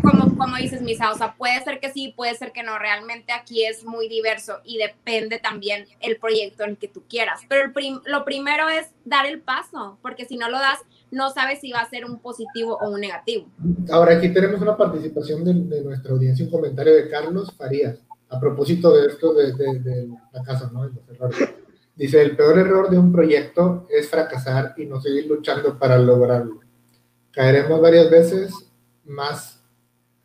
[0.03, 2.77] como, como dices, Misa, o sea, puede ser que sí, puede ser que no.
[2.77, 7.43] Realmente aquí es muy diverso y depende también el proyecto en el que tú quieras.
[7.49, 10.81] Pero el prim lo primero es dar el paso, porque si no lo das,
[11.13, 13.47] no sabes si va a ser un positivo o un negativo.
[13.93, 18.41] Ahora aquí tenemos una participación de, de nuestra audiencia, un comentario de Carlos Farías, a
[18.41, 20.89] propósito de esto de, de, de la casa, ¿no?
[20.89, 21.62] De los errores.
[21.95, 26.61] Dice, el peor error de un proyecto es fracasar y no seguir luchando para lograrlo.
[27.33, 28.53] Caeremos varias veces,
[29.05, 29.63] más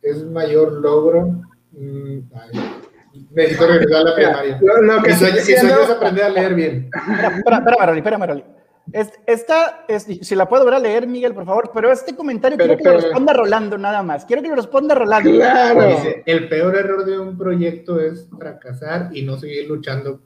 [0.02, 1.42] es mayor logro.
[1.72, 2.60] Mm, ay,
[3.32, 4.58] necesito regresar a la primaria.
[4.62, 6.90] Lo, lo que estoy diciendo, sueño es aprender a leer bien.
[6.94, 8.44] Espera, espera, espera, Maroli, espera, Maroli.
[8.90, 12.56] Es- Esta, es, si la puedo ver a leer, Miguel, por favor, pero este comentario
[12.56, 14.24] Pero, quiero que lo pero- responda Rolando nada más.
[14.24, 15.30] Quiero que lo responda Rolando.
[15.30, 15.86] claro.
[15.88, 20.20] Dice, el peor error de un proyecto es fracasar y no seguir luchando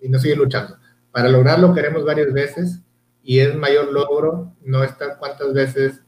[0.00, 0.76] y no seguir luchando.
[1.10, 2.80] Para lograrlo queremos varias veces
[3.22, 6.00] y es mayor logro no estar cuántas veces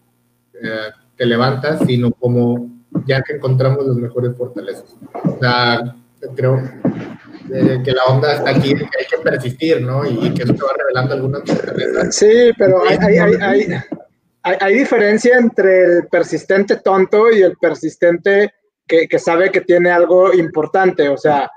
[0.55, 2.71] eh, te levantas, sino como
[3.07, 4.97] ya que encontramos las mejores fortalezas.
[5.25, 5.97] O sea,
[6.35, 6.63] creo
[7.53, 10.05] eh, que la onda está aquí, que hay que persistir, ¿no?
[10.07, 12.15] Y, que eso te va revelando algunas fortalezas.
[12.15, 13.83] Sí, pero hay, hay, hay, hay-
[14.43, 18.55] hay, diferencia entre el persistente tonto y el persistente
[18.87, 21.09] que, que sabe que tiene algo importante.
[21.09, 21.51] O sea,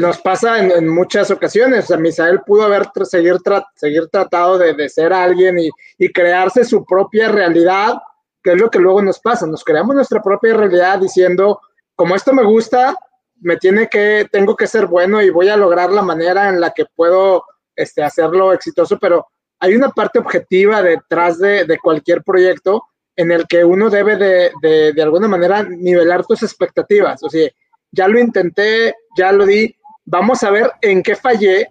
[0.00, 1.84] nos pasa en, muchas ocasiones.
[1.84, 3.36] O sea, Misael pudo haber seguir,
[3.74, 7.94] seguir tratado de, de, ser alguien y, y, crearse su propia realidad,
[8.42, 9.46] que es lo que luego nos pasa.
[9.46, 11.60] Nos creamos nuestra propia realidad diciendo,
[11.94, 12.94] como esto me gusta,
[13.40, 16.70] me tiene que, tengo que ser bueno y voy a lograr la manera en la
[16.70, 17.44] que puedo
[17.74, 19.26] este, hacerlo exitoso, pero
[19.60, 22.84] hay una parte objetiva detrás de, de cualquier proyecto
[23.16, 27.22] en el que uno debe de, de, de alguna manera nivelar tus expectativas.
[27.22, 27.48] O sea,
[27.92, 29.74] ya lo intenté, ya lo di,
[30.04, 31.68] vamos a ver en qué fallé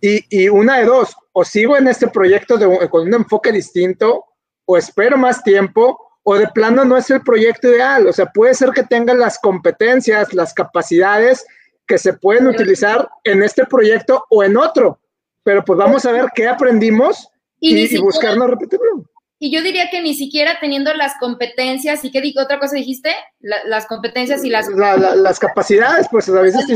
[0.00, 4.24] y, y una de dos, o sigo en este proyecto de, con un enfoque distinto,
[4.64, 8.06] o espero más tiempo, o de plano no es el proyecto ideal.
[8.06, 11.44] O sea, puede ser que tengan las competencias, las capacidades
[11.86, 15.00] que se pueden utilizar en este proyecto o en otro.
[15.42, 17.28] Pero pues vamos a ver qué aprendimos
[17.58, 19.09] y, y, y buscar repetirlo.
[19.42, 22.42] Y yo diría que ni siquiera teniendo las competencias, ¿y qué digo?
[22.42, 23.10] ¿Otra cosa dijiste?
[23.40, 24.68] las competencias y las...
[24.68, 26.66] las capacidades, pues a veces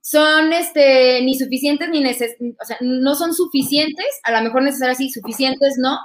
[0.00, 4.98] son este, ni suficientes ni neces o sea, no son suficientes, a lo mejor necesarias
[4.98, 5.96] sí, suficientes no,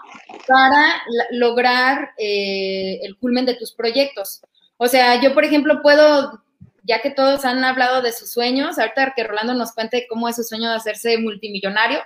[0.48, 4.42] para lograr eh, el culmen de tus proyectos.
[4.78, 6.44] O sea, yo, por ejemplo, puedo,
[6.84, 10.36] ya que todos han hablado de sus sueños, ahorita que Rolando nos cuente cómo es
[10.36, 12.00] su sueño de hacerse multimillonario,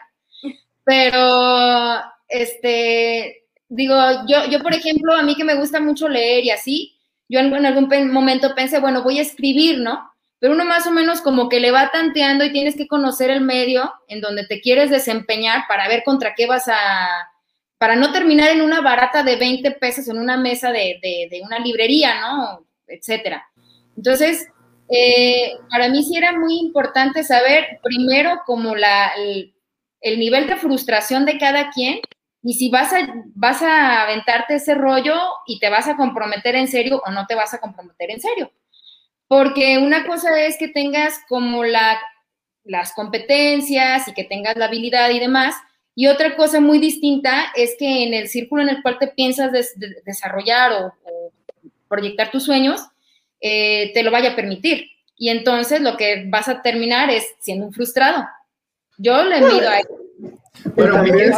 [0.85, 3.95] pero este, digo,
[4.27, 6.97] yo, yo, por ejemplo, a mí que me gusta mucho leer y así,
[7.29, 10.11] yo en, algún momento pensé, bueno, voy a escribir, ¿no?
[10.41, 13.41] pero uno más o menos como que le va tanteando y tienes que conocer el
[13.41, 17.29] medio en donde te quieres desempeñar para ver contra qué vas a,
[17.77, 21.59] para no terminar en una barata de 20 pesos en una mesa de, de, una
[21.59, 22.65] librería, ¿no?
[22.87, 23.45] Etcétera.
[23.95, 24.47] Entonces,
[24.89, 29.53] eh, para mí sí era muy importante saber primero como la, el,
[30.01, 31.99] el, nivel de frustración de cada quien
[32.43, 36.67] y si vas a, vas a aventarte ese rollo y te vas a comprometer en
[36.67, 38.51] serio o no te vas a comprometer en serio.
[39.27, 41.99] Porque una cosa es que tengas como la,
[42.63, 45.55] las competencias y que tengas la habilidad y demás,
[45.93, 49.51] y otra cosa muy distinta es que en el círculo en el cual te piensas
[50.05, 50.93] desarrollar o,
[51.87, 52.79] proyectar tus sueños,
[53.41, 54.87] eh, te lo vaya a permitir.
[55.17, 58.25] Y entonces lo que vas a terminar es siendo un frustrado.
[58.97, 59.87] Yo le envido a él.
[60.75, 61.33] Pero también,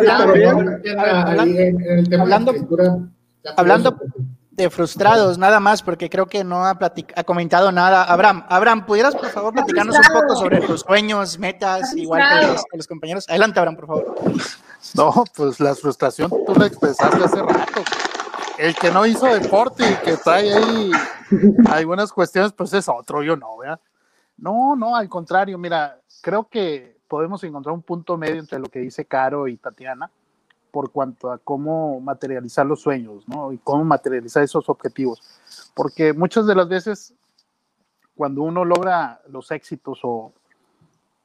[2.20, 2.54] hablando,
[3.56, 3.98] hablando,
[4.56, 6.78] de frustrados, nada más, porque creo que no ha,
[7.16, 8.04] ha comentado nada.
[8.04, 12.22] Abraham, Abraham, ¿pudieras por favor platicarnos un poco sobre tus sueños, metas, igual
[12.72, 13.28] que los, compañeros?
[13.28, 14.16] Adelante, Abraham, por favor.
[14.94, 17.84] No, pues la frustración tú la expresaste hace rato.
[18.60, 20.92] El que no hizo deporte y que trae ahí
[21.72, 23.80] algunas cuestiones, pues es otro, yo no, ¿verdad?
[24.38, 28.80] No, no, al contrario, mira, creo que podemos encontrar un punto medio entre lo que
[28.80, 30.10] dice Caro y Tatiana
[30.72, 33.54] por cuanto a cómo materializar los sueños, ¿no?
[33.54, 35.22] Y cómo materializar esos objetivos.
[35.76, 37.14] Porque muchas de las veces,
[38.16, 40.34] cuando uno logra los éxitos o,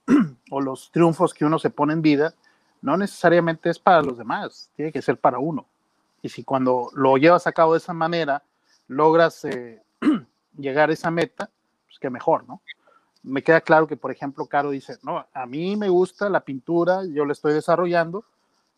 [0.50, 2.34] o los triunfos que uno se pone en vida,
[2.82, 5.64] no necesariamente es para los demás, tiene que ser para uno.
[6.20, 8.42] Y si cuando lo llevas a cabo de esa manera,
[8.88, 9.82] logras eh,
[10.58, 11.48] llegar a esa meta,
[11.86, 12.60] pues qué mejor, ¿no?
[13.28, 17.04] Me queda claro que, por ejemplo, Caro dice, no, a mí me gusta la pintura,
[17.04, 18.24] yo la estoy desarrollando,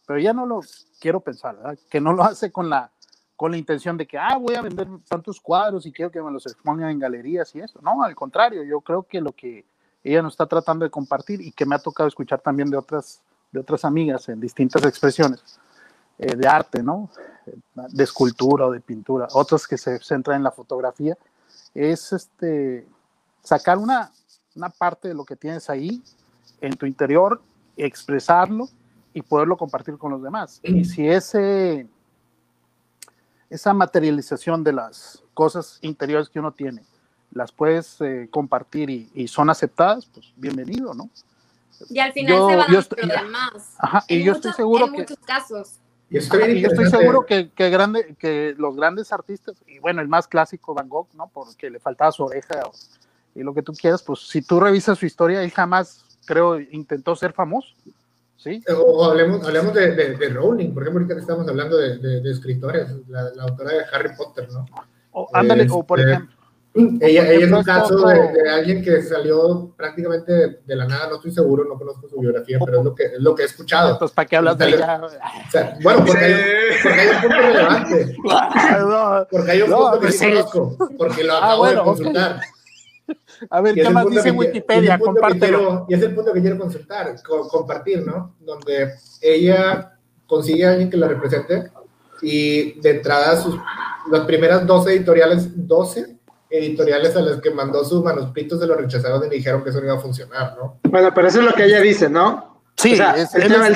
[0.07, 0.61] pero ya no lo
[0.99, 1.79] quiero pensar, ¿verdad?
[1.89, 2.91] Que no lo hace con la,
[3.37, 6.31] con la intención de que, ah, voy a vender tantos cuadros y quiero que me
[6.31, 7.81] los expongan en galerías y esto.
[7.83, 9.65] No, al contrario, yo creo que lo que
[10.03, 13.23] ella nos está tratando de compartir y que me ha tocado escuchar también de otras,
[13.51, 15.59] de otras amigas en distintas expresiones
[16.19, 17.09] eh, de arte, ¿no?
[17.75, 21.17] De escultura o de pintura, otras que se centran en la fotografía,
[21.75, 22.87] es este,
[23.43, 24.11] sacar una,
[24.55, 26.03] una parte de lo que tienes ahí
[26.61, 27.41] en tu interior,
[27.77, 28.69] expresarlo
[29.15, 30.61] y poderlo compartir con los demás.
[30.63, 31.87] Y si ese,
[33.49, 36.83] esa materialización de las cosas interiores que uno tiene,
[37.33, 41.09] las puedes eh, compartir y, son aceptadas, pues bienvenido, ¿no?
[41.89, 43.75] Y al final se va a los demás.
[43.79, 44.99] Ajá, y yo estoy seguro en que...
[44.99, 45.79] muchos casos.
[46.11, 46.19] Y
[46.61, 50.75] yo estoy seguro que, que, grande, que los grandes artistas, y bueno, el más clásico,
[50.75, 51.29] Van Gogh, ¿no?
[51.29, 52.63] Porque le faltaba su oreja
[53.35, 57.15] y lo que tú quieras, pues si tú revisas su historia, él jamás, creo, intentó
[57.17, 57.75] ser famoso.
[58.37, 58.63] ¿Sí?
[58.75, 63.25] O, hablemos, hablemos de, de, Rowling, por ejemplo, ahorita estamos hablando de, de escritores, la,
[63.35, 64.65] la, autora de Harry Potter, ¿no?
[65.13, 66.37] O, ándale, o por este, ejemplo.
[66.73, 71.33] Ella, ella es un caso de, alguien que salió prácticamente de la nada, no estoy
[71.33, 73.93] seguro, no conozco su biografía, pero es lo que, es lo que he escuchado.
[73.93, 75.01] Entonces, ¿para qué hablas de ella?
[75.03, 76.35] O sea, bueno, porque, hay,
[76.81, 78.17] porque, hay, un punto relevante.
[79.31, 81.85] Porque hay un punto que pues sí conozco, porque lo ah, acabo ah, bueno, de
[81.85, 82.37] consultar.
[82.37, 82.60] Okay.
[83.49, 84.99] A ver, ¿qué más dice Wikipedia?
[84.99, 85.87] Compártelo.
[85.89, 87.15] y es el punto que quiero consultar,
[87.51, 88.35] compartir, ¿no?
[88.41, 91.71] Donde ella consigue a alguien que la represente
[92.23, 93.57] y de entrada sus,
[94.11, 96.19] las primeras 12 editoriales, 12
[96.51, 99.81] editoriales a las que mandó sus manuscritos se lo rechazaron y le dijeron que eso
[99.81, 100.81] no iba a funcionar, ¿no?
[100.85, 102.50] Bueno, pero eso es lo que ella dice, ¿no?
[102.81, 103.75] Sí, O sea, es- el, tema, el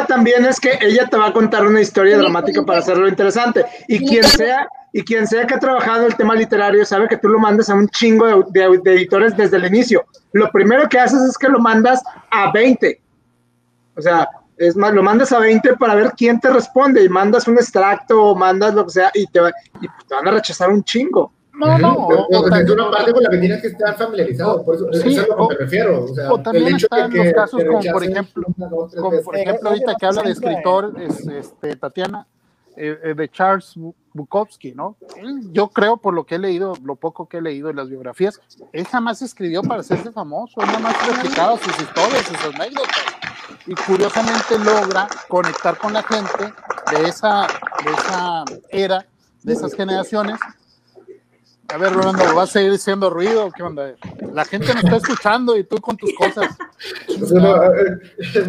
[0.00, 3.64] el también es que ella te va a contar una historia dramática para hacerlo interesante.
[3.88, 7.28] Y quien sea, y quien sea que ha trabajado el tema literario sabe que tú
[7.28, 10.04] lo mandas a un chingo de, de- de editores desde el inicio.
[10.32, 13.00] Lo primero que haces es que lo mandas a 20.
[13.96, 17.48] O sea, es más, lo mandas a 20 para ver quién te responde y mandas
[17.48, 20.70] un extracto o mandas lo que sea y te, va- y te van a rechazar
[20.70, 21.32] un chingo.
[21.54, 24.64] No, no, o- pero o es una parte con la que tienes que estar familiarizado,
[24.64, 26.04] por eso, Sí, eso es a lo que o- me refiero.
[26.04, 28.68] O, sea, o también el hecho de están que los casos como, por ejemplo, una,
[28.68, 32.26] dos, como por ejemplo ahorita que habla de escritor, es, este, Tatiana,
[32.74, 34.96] eh, eh, de Charles Bu- Bukowski, ¿no?
[35.16, 37.88] Él, yo creo, por lo que he leído, lo poco que he leído en las
[37.90, 38.40] biografías,
[38.72, 43.04] él jamás escribió para hacerse famoso, él nada más replicaba sus historias, sus anécdotas,
[43.66, 46.52] y curiosamente logra conectar con la gente
[46.90, 47.46] de esa,
[47.84, 49.06] de esa era,
[49.42, 50.38] de esas generaciones.
[51.72, 53.46] A ver, Rolando, ¿vas a seguir diciendo ruido?
[53.46, 53.94] o ¿Qué onda?
[54.32, 56.56] La gente me está escuchando y tú con tus cosas.
[57.30, 58.00] No, eh,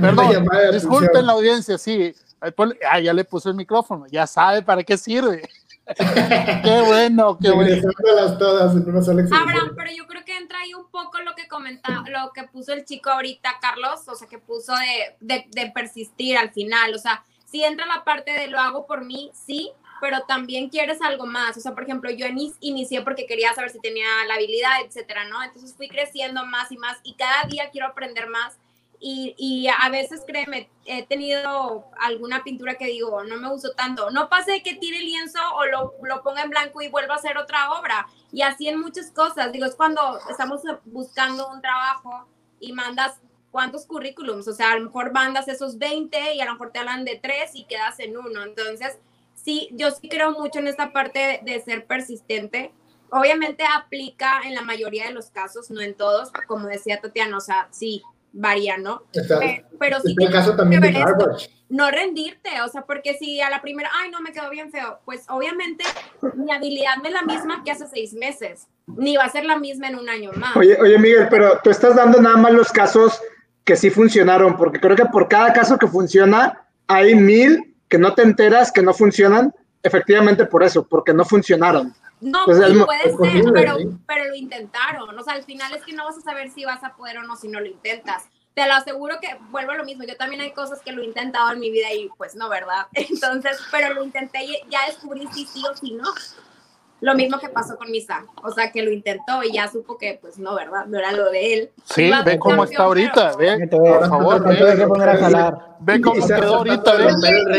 [0.02, 2.14] Perdón, disculpen la audiencia, sí.
[2.42, 5.48] Ah, ya le puse el micrófono, ya sabe para qué sirve.
[6.64, 7.90] qué bueno, qué bueno.
[8.40, 9.50] Todas en una sola exhibición.
[9.50, 12.74] Abraham, pero yo creo que entra ahí un poco lo que comenta, lo que puso
[12.74, 17.00] el chico ahorita, Carlos, o sea, que puso de, de, de persistir al final, o
[17.00, 19.72] sea, sí entra la parte de lo hago por mí, sí,
[20.04, 23.70] pero también quieres algo más, o sea, por ejemplo, yo ini- inicié porque quería saber
[23.70, 25.42] si tenía la habilidad, etcétera, ¿no?
[25.42, 28.58] Entonces fui creciendo más y más y cada día quiero aprender más
[29.00, 34.12] y, y a veces, créeme, he tenido alguna pintura que digo, no me gustó tanto.
[34.12, 37.18] No pase que tire el lienzo o lo, lo ponga en blanco y vuelva a
[37.18, 38.06] hacer otra obra.
[38.34, 39.54] Y así en muchas cosas.
[39.54, 42.28] Digo, es cuando estamos buscando un trabajo
[42.60, 43.20] y mandas
[43.52, 44.48] cuántos currículums.
[44.50, 47.18] O sea, a lo mejor mandas esos 20 y a lo mejor te hablan de
[47.22, 48.44] tres y quedas en uno.
[48.44, 48.98] Entonces,
[49.44, 52.72] sí, yo sí creo mucho en esta parte de, de ser persistente.
[53.10, 57.42] Obviamente aplica en la mayoría de los casos, no en todos, como decía Tatiana, o
[57.42, 58.02] sea, sí,
[58.34, 59.04] varía, ¿no?
[59.14, 61.38] Está, Pero, pero sí el caso también de esto,
[61.70, 65.00] no rendirte, o sea, porque si a la primera, ay, no, me quedó bien feo,
[65.06, 65.84] pues obviamente
[66.36, 69.58] mi habilidad no es la misma que hace seis meses, ni va a ser la
[69.58, 70.56] misma en un año más.
[70.56, 73.22] Oye, oye, Miguel, pero tú estás dando nada más los casos
[73.64, 78.16] que sí funcionaron, porque creo que por cada caso que funciona, hay mil que no
[78.16, 79.54] te enteras que no funcionan,
[79.84, 81.94] efectivamente por eso, porque no funcionaron.
[82.22, 83.88] No, Pues puede ser, posible, pero, sí.
[84.08, 85.20] pero lo intentaron.
[85.20, 87.22] O sea, al final es que no vas a saber si vas a poder o
[87.22, 88.24] no si no lo intentas.
[88.56, 90.06] Te lo aseguro que vuelvo a lo mismo.
[90.06, 92.88] Yo también hay cosas que lo he intentado en mi vida y pues no, ¿verdad?
[92.94, 96.12] Entonces, pero lo intenté y ya descubrí si sí o si no.
[97.04, 98.24] Lo mismo que pasó con Misa.
[98.44, 100.86] O sea, que lo intentó y ya supo que pues no, ¿verdad?
[100.86, 101.70] No era lo de él.
[101.84, 105.58] Sí, Iba ve cómo está ahorita, pero- ve, por favor, ve, a poner a jalar.
[105.82, 107.04] ve cómo quedó ahorita, ve.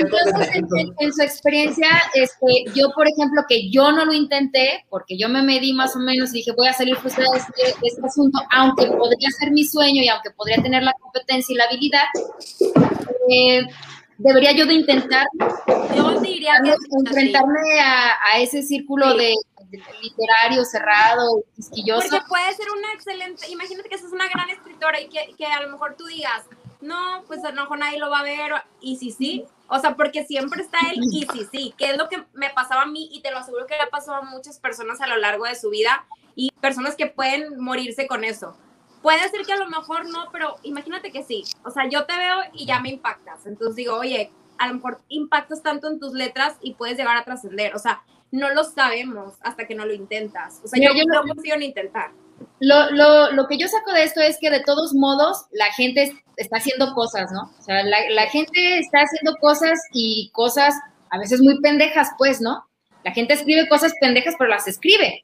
[0.00, 0.76] Entonces, en, México.
[0.78, 5.28] en- en su experiencia, este, yo, por ejemplo, que yo no lo intenté, porque yo
[5.28, 8.06] me medí más o menos y dije, voy a salir frustrada de este, de este
[8.06, 12.04] asunto, aunque podría ser mi sueño y aunque podría tener la competencia y la habilidad,
[13.28, 13.60] eh,
[14.18, 15.26] debería yo de intentar
[15.94, 17.06] Yo diría que es así.
[17.06, 19.18] enfrentarme a, a ese círculo Sí.
[19.18, 19.34] de,
[19.70, 22.08] de literario cerrado, quisquilloso.
[22.08, 25.60] Porque puede ser una excelente, imagínate que sos una gran escritora y que, que a
[25.62, 26.44] lo mejor tú digas,
[26.80, 29.96] no, pues a lo mejor nadie lo va a ver, y si sí, o sea,
[29.96, 33.08] porque siempre está el y si sí, que es lo que me pasaba a mí
[33.10, 35.54] y te lo aseguro que le ha pasado a muchas personas a lo largo de
[35.56, 36.04] su vida
[36.36, 38.56] y personas que pueden morirse con eso.
[39.04, 41.44] Puede ser que a lo mejor no, pero imagínate que sí.
[41.62, 43.44] O sea, yo te veo y ya me impactas.
[43.44, 47.24] Entonces digo, oye, a lo mejor impactas tanto en tus letras y puedes llegar a
[47.24, 47.74] trascender.
[47.76, 50.62] O sea, no lo sabemos hasta que no lo intentas.
[50.64, 52.12] O sea, Mira, yo, yo no- confío en intentar.
[52.60, 56.04] Lo, lo, lo que yo saco de esto es que de todos modos la gente
[56.04, 57.52] es- está haciendo cosas, ¿no?
[57.58, 60.74] O sea, la, la gente está haciendo cosas y cosas
[61.10, 62.64] a veces muy pendejas, pues, ¿no?
[63.04, 65.20] La gente escribe cosas pendejas, pero las escribe.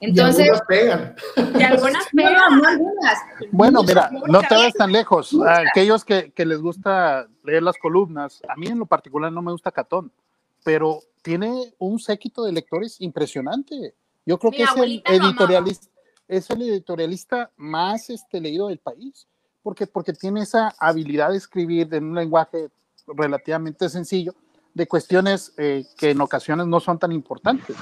[0.00, 1.16] Entonces, y algunas pegan.
[1.58, 2.58] Y algunas no, pegan.
[2.58, 3.18] no algunas.
[3.50, 5.34] Bueno, mira, no te vayas tan lejos.
[5.46, 9.42] A aquellos que, que les gusta leer las columnas, a mí en lo particular no
[9.42, 10.12] me gusta Catón,
[10.62, 13.94] pero tiene un séquito de lectores impresionante.
[14.26, 15.88] Yo creo Mi que es el editorialista,
[16.28, 19.26] es el editorialista más este, leído del país,
[19.62, 22.68] porque, porque tiene esa habilidad de escribir en un lenguaje
[23.06, 24.34] relativamente sencillo
[24.74, 27.76] de cuestiones eh, que en ocasiones no son tan importantes.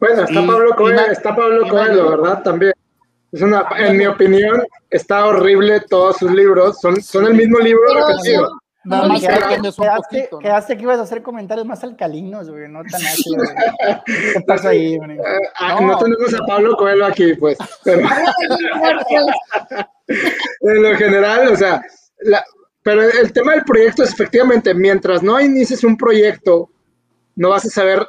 [0.00, 2.42] Bueno, está Y- Pablo Coelho, está Pablo Coelho, ¿verdad?
[2.42, 2.72] También.
[3.30, 6.80] Es una, en mi opinión, está horrible todos sus libros.
[6.80, 8.48] Son, son el mismo libro Pero repetido.
[8.84, 10.28] No, mira, que Quedaste, poquito.
[10.32, 10.38] ¿no?
[10.38, 13.48] quedaste que ibas a hacer comentarios más alcalinos, güey, no tan ácidos.
[14.06, 15.18] ¿Qué pasa ahí, güey?
[15.18, 15.22] Eh,
[15.58, 15.88] ah, No.
[15.88, 15.98] no.
[15.98, 17.58] tenemos a Pablo Coelho aquí, pues.
[17.84, 18.08] Pero
[20.60, 21.82] en lo general, o sea,
[22.20, 22.44] la-
[22.82, 26.70] pero el tema del proyecto es efectivamente, mientras no inicies un proyecto
[27.36, 28.06] no vas a saber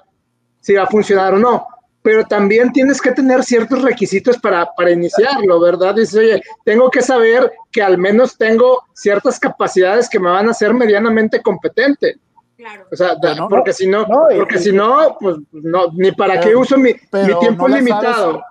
[0.62, 1.66] si va a funcionar o no.
[2.02, 5.96] Pero también tienes que tener ciertos requisitos para, para iniciarlo, ¿verdad?
[5.96, 10.52] Dices, oye, tengo que saber que al menos tengo ciertas capacidades que me van a
[10.52, 12.16] hacer medianamente competente.
[12.56, 12.86] Claro.
[12.92, 16.12] O sea, Pero no, porque si no, no, y- porque si no, pues no, ni
[16.14, 18.32] para Pero- qué uso mi, mi tiempo limitado.
[18.32, 18.46] sabes.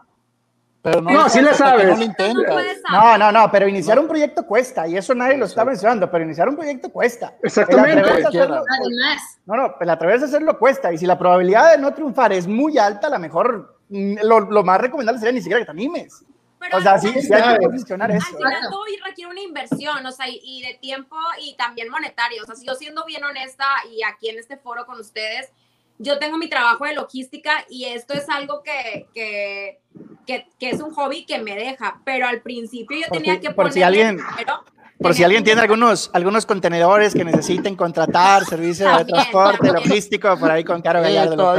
[0.90, 1.86] Pero no, No, sí la que sabes.
[1.86, 5.46] No lo No No, no, no, pero iniciar un proyecto cuesta y eso nadie lo
[5.46, 7.34] está mencionando, pero iniciar un proyecto cuesta.
[7.42, 8.02] Exactamente.
[8.26, 11.92] Hacerlo- Además, no, no, el atreverse a hacerlo cuesta y si la probabilidad de no
[11.94, 15.60] triunfar es muy alta, a lo mejor mm, lo, lo más recomendable sería ni siquiera
[15.60, 16.24] que te animes.
[16.60, 18.36] Pero O sea, sí, sí hay que posicionar Al eso.
[18.36, 22.42] final todo requiere una inversión, o sea, y, y de tiempo y también monetario.
[22.42, 25.50] O sea, si yo siendo bien honesta y aquí en este foro con ustedes,
[25.98, 29.80] yo tengo mi trabajo de logística y esto es algo que, que,
[30.26, 33.40] que, que es un hobby que me deja, pero al principio yo Por tenía si-
[33.40, 34.64] que por si alguien- dinero,
[35.00, 39.74] Por si alguien tiene algunos, algunos contenedores que necesiten contratar, servicio de También, transporte, también.
[39.88, 41.54] logístico, por ahí con Caro Gallardo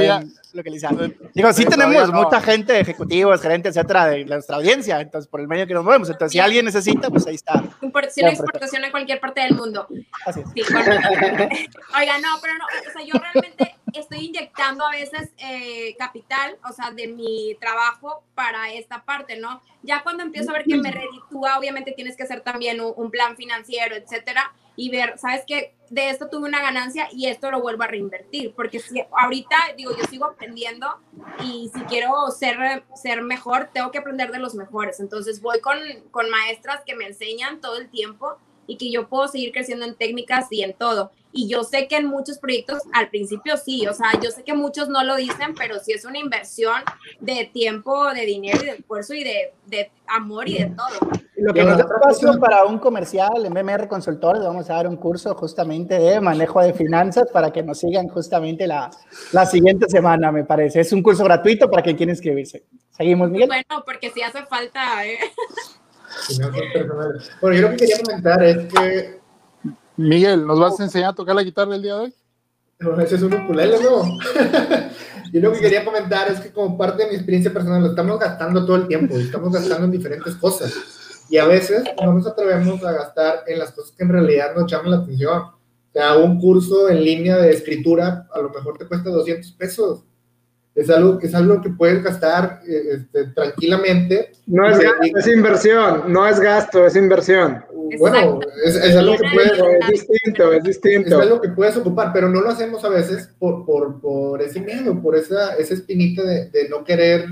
[0.54, 1.32] lo todavía- pueden localizar.
[1.34, 2.24] Digo, sí tenemos no.
[2.24, 6.10] mucha gente, ejecutivos, gerentes, etcétera, de nuestra audiencia, entonces por el medio que nos movemos.
[6.10, 7.64] Entonces, si alguien necesita, pues ahí está.
[7.82, 9.88] Importación y exportación en cualquier parte del mundo.
[10.26, 10.48] Así es.
[10.54, 10.90] Sí, bueno.
[12.00, 16.74] Oiga, no, pero no, o sea, yo realmente estoy inyectando a veces eh, capital, o
[16.74, 19.62] sea, de mi trabajo para esta parte, ¿no?
[19.82, 23.10] Ya cuando empiezo a ver que me reditúa, obviamente tienes que hacer también un, un
[23.12, 25.74] plan financiero, etcétera, y ver, ¿sabes qué?
[25.90, 29.92] De esto tuve una ganancia y esto lo vuelvo a reinvertir, porque si ahorita, digo,
[29.98, 30.88] yo sigo aprendiendo
[31.44, 35.00] y si quiero ser, ser mejor, tengo que aprender de los mejores.
[35.00, 35.78] Entonces voy con,
[36.12, 38.38] con maestras que me enseñan todo el tiempo
[38.70, 41.12] y que yo puedo seguir creciendo en técnicas y en todo.
[41.32, 44.54] Y yo sé que en muchos proyectos al principio sí, o sea, yo sé que
[44.54, 46.82] muchos no lo dicen, pero sí es una inversión
[47.20, 51.12] de tiempo, de dinero y de esfuerzo y de, de amor y de todo.
[51.36, 55.34] Lo que nos espacio para un comercial en MMR Consultores, vamos a dar un curso
[55.36, 58.92] justamente de manejo de finanzas para que nos sigan justamente la,
[59.32, 60.82] la siguiente semana, me parece.
[60.82, 62.66] Es un curso gratuito para quien quiera inscribirse.
[62.92, 63.48] Seguimos, Miguel.
[63.48, 65.18] Bueno, porque si hace falta, ¿eh?
[66.28, 67.32] Finanzas personales.
[67.42, 69.20] Bueno, yo lo que quería comentar es que
[70.00, 72.14] Miguel, ¿nos vas a enseñar a tocar la guitarra el día de hoy?
[72.80, 74.04] Bueno, ese es un ukulele, ¿no?
[75.34, 78.18] Yo lo que quería comentar es que como parte de mi experiencia personal lo estamos
[78.18, 80.74] gastando todo el tiempo, estamos gastando en diferentes cosas.
[81.30, 84.72] Y a veces no nos atrevemos a gastar en las cosas que en realidad nos
[84.72, 85.38] llaman la atención.
[85.42, 90.04] O sea, un curso en línea de escritura a lo mejor te cuesta 200 pesos.
[90.80, 94.32] Es algo, es algo que puedes gastar eh, este, tranquilamente.
[94.48, 97.64] No es gasto, es inversión, no es gasto, es inversión.
[97.98, 99.52] Bueno, es, es algo que puedes...
[99.52, 101.20] Es distinto, es Es distinto.
[101.20, 105.02] algo que puedes ocupar, pero no lo hacemos a veces por, por, por ese miedo,
[105.02, 107.26] por esa, esa espinita de, de no querer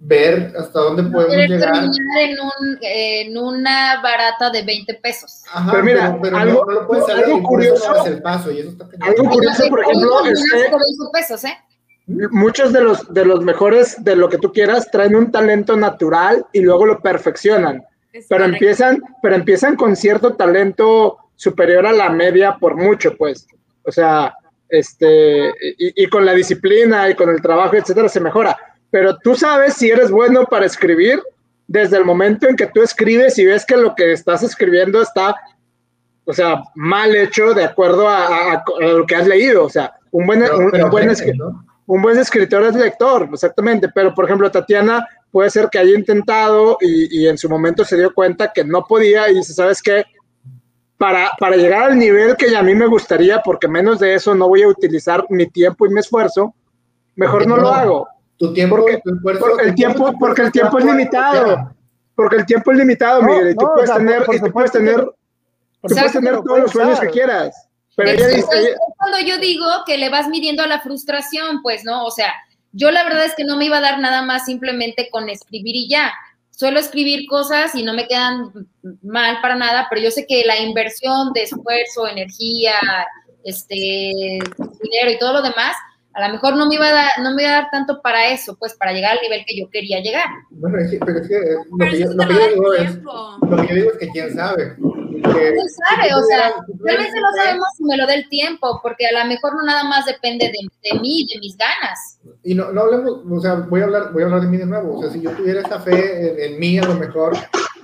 [0.00, 1.72] ver hasta dónde no podemos llegar.
[1.72, 5.42] terminar en, un, en una barata de 20 pesos.
[5.52, 7.74] Ajá, Pero mira, pero, pero algo- no, no lo puedes saber algo y por eso
[7.74, 8.88] curioso- no el paso y eso está.
[9.00, 10.76] Algo curioso, por ejemplo, es que 20
[11.12, 11.58] pesos, ¿eh?
[12.30, 16.46] muchos de los, de los mejores de lo que tú quieras traen un talento natural
[16.52, 17.84] y luego lo perfeccionan.
[18.12, 18.64] Es Pero correcto.
[18.64, 23.46] empiezan, pero empiezan con cierto talento superior a la media por mucho, pues.
[23.84, 24.34] O sea,
[24.70, 28.56] este, y, y con la disciplina y con el trabajo, etcétera, se mejora.
[28.90, 31.22] Pero tú sabes si eres bueno para escribir
[31.66, 35.36] desde el momento en que tú escribes y ves que lo que estás escribiendo está,
[36.24, 39.64] o sea, mal hecho de acuerdo a, a- a lo que has leído.
[39.64, 41.64] O sea, un buen, Pero- un- pero un buen aprendes, escri- ¿no?
[41.86, 46.76] un buen escritor es lector, exactamente, pero por ejemplo Tatiana puede ser que haya intentado
[46.80, 50.04] y, y en su momento se dio cuenta que no podía y dice, ¿sabes qué?
[50.96, 54.48] Para, para llegar al nivel que a mí me gustaría, porque menos de eso no
[54.48, 56.54] voy a utilizar mi tiempo y mi esfuerzo,
[57.14, 58.08] mejor no lo hago.
[58.38, 61.74] Tu tiempo, Porque- tu esfuerzo, Porque el tu tiempo, porque el tiempo es limitado.
[62.14, 64.40] Porque el tiempo es limitado, No, Miguel, y tú no, o puedes sea, tener, y
[64.40, 65.14] tú puedes tener, tú
[65.82, 67.68] puedes tener todos los sueños que quieras.
[67.96, 71.84] Pero ella dice, es cuando yo digo que le vas midiendo a la frustración, pues,
[71.84, 72.04] ¿no?
[72.04, 72.32] O sea,
[72.72, 75.74] yo la verdad es que no me iba a dar nada más simplemente con escribir
[75.74, 76.12] y ya.
[76.50, 78.52] Suelo escribir cosas y no me quedan
[79.02, 82.74] mal para nada, pero yo sé que la inversión de esfuerzo, energía,
[83.44, 83.72] este,
[84.82, 85.74] dinero y todo lo demás,
[86.18, 88.28] a lo mejor no me iba a dar, no me iba a dar tanto para
[88.28, 90.26] eso, pues, para llegar al nivel que yo quería llegar.
[90.50, 92.96] Bueno, es que, pero es que eh, lo Pero que yo, lo que digo es,
[93.02, 94.76] lo que yo digo es que quién sabe.
[94.76, 96.14] ¿Quién sabe?
[96.14, 96.52] O sea,
[96.86, 99.62] Tal vez fe- sabemos si me lo dé el tiempo, porque a lo mejor no
[99.64, 102.18] nada más depende de, de mí, de mis ganas.
[102.44, 104.66] Y no, no hablemos, o sea, voy a hablar, voy a hablar de mí de
[104.66, 104.98] nuevo.
[104.98, 107.36] O sea, si yo tuviera esa fe en, en mí, a lo mejor,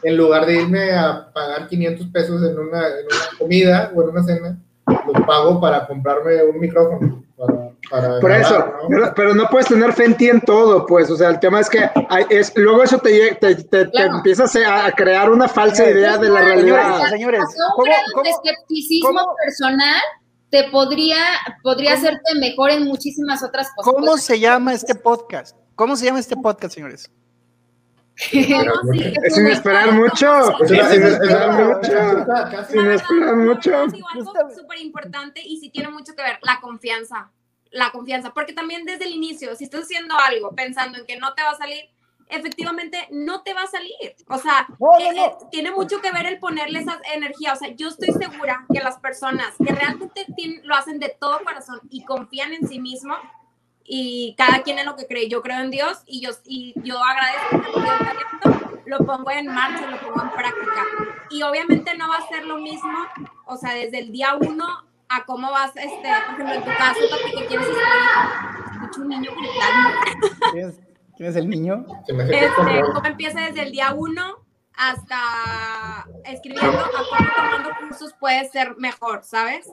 [0.03, 4.09] en lugar de irme a pagar 500 pesos en una, en una comida o en
[4.11, 7.24] una cena, los pago para comprarme un micrófono.
[7.37, 8.89] Para, para Por eso, ¿no?
[8.89, 11.61] pero, pero no puedes tener fe en ti en todo, pues, o sea, el tema
[11.61, 14.17] es que hay- es, luego eso te, te, te- te Claro.
[14.17, 17.09] empiezas a, a crear una falsa Señores, idea de la señores, realidad.
[17.11, 19.37] Señores, un ¿cómo- cómo- de escepticismo cómo?
[19.45, 20.01] personal
[20.51, 21.17] te podría,
[21.63, 23.93] podría hacerte mejor en muchísimas otras cosas.
[23.93, 25.57] ¿Cómo se llama este podcast?
[25.75, 27.11] ¿Cómo se llama este podcast, señores?
[28.17, 30.63] Es sin esperar mucho.
[30.63, 32.67] Es sin esperar mucho.
[32.69, 33.77] Sin esperar mucho.
[33.77, 37.31] algo súper importante y sí tiene mucho que ver, la confianza.
[37.71, 41.35] La confianza, porque también desde el inicio, si estás haciendo algo pensando en que no
[41.35, 41.91] te va a salir,
[42.29, 43.93] efectivamente no te va a salir.
[44.29, 44.69] O sea,
[45.01, 47.53] eh, eh, tiene mucho que ver el ponerle esa energía.
[47.53, 50.27] O sea, yo estoy segura que las personas que realmente
[50.63, 53.17] lo hacen de todo corazón y confían en sí mismo,
[53.85, 55.29] y cada quien en lo que cree.
[55.29, 57.83] Yo creo en Dios y yo, y yo agradezco
[58.83, 60.83] que lo pongo en marcha, lo pongo en práctica.
[61.31, 62.99] Y obviamente no va a ser lo mismo,
[63.47, 64.67] o sea, desde el día uno
[65.09, 67.01] a cómo vas, este, por ejemplo, en tu caso,
[67.37, 68.73] que quieres escribir.
[68.73, 70.81] Escucho un niño gritando.
[71.17, 71.87] ¿Quién es el niño?
[72.09, 74.44] Este, ¿Cómo empieza desde el día uno
[74.77, 79.67] hasta escribiendo, a cómo tomando cursos puede ser mejor, ¿sabes?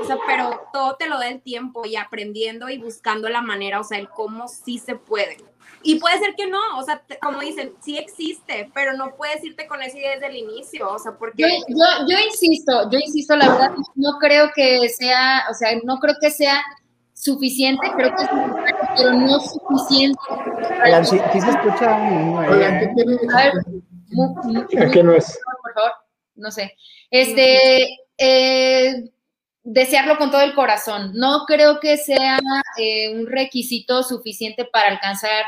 [0.00, 3.80] O sea, pero todo te lo da el tiempo y aprendiendo y buscando la manera,
[3.80, 5.38] o sea, el cómo sí se puede.
[5.84, 9.66] Y puede ser que no, o sea, como dicen, sí existe, pero no puedes irte
[9.66, 11.42] con esa idea desde el inicio, o sea, porque...
[11.42, 15.98] Yo, yo, yo insisto, yo insisto, la verdad, no creo que sea, o sea, no
[15.98, 16.62] creo que sea
[17.14, 20.18] suficiente, creo que es necesario, pero no suficiente.
[20.84, 23.52] Oigan, sí, se escucha A ver,
[24.92, 25.38] ¿Qué no es?
[25.62, 25.92] Por favor,
[26.34, 26.76] no sé.
[27.10, 29.10] Este, eh,
[29.64, 31.12] desearlo con todo el corazón.
[31.14, 32.38] No creo que sea
[32.78, 35.44] eh, un requisito suficiente para alcanzar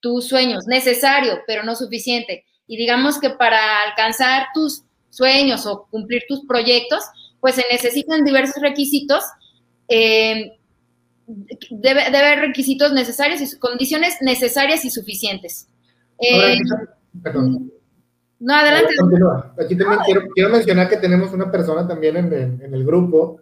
[0.00, 0.66] tus sueños.
[0.66, 2.44] Necesario, pero no suficiente.
[2.66, 7.04] Y digamos que para alcanzar tus sueños o cumplir tus proyectos,
[7.40, 9.24] pues se necesitan diversos requisitos.
[9.88, 10.58] Eh,
[11.70, 15.68] debe, haber requisitos necesarios y condiciones necesarias y suficientes.
[16.18, 16.58] Eh,
[17.22, 17.72] perdón.
[18.40, 18.94] No, adelante.
[19.58, 20.00] Aquí también
[20.34, 23.40] quiero, mencionar que tenemos una persona también en, el grupo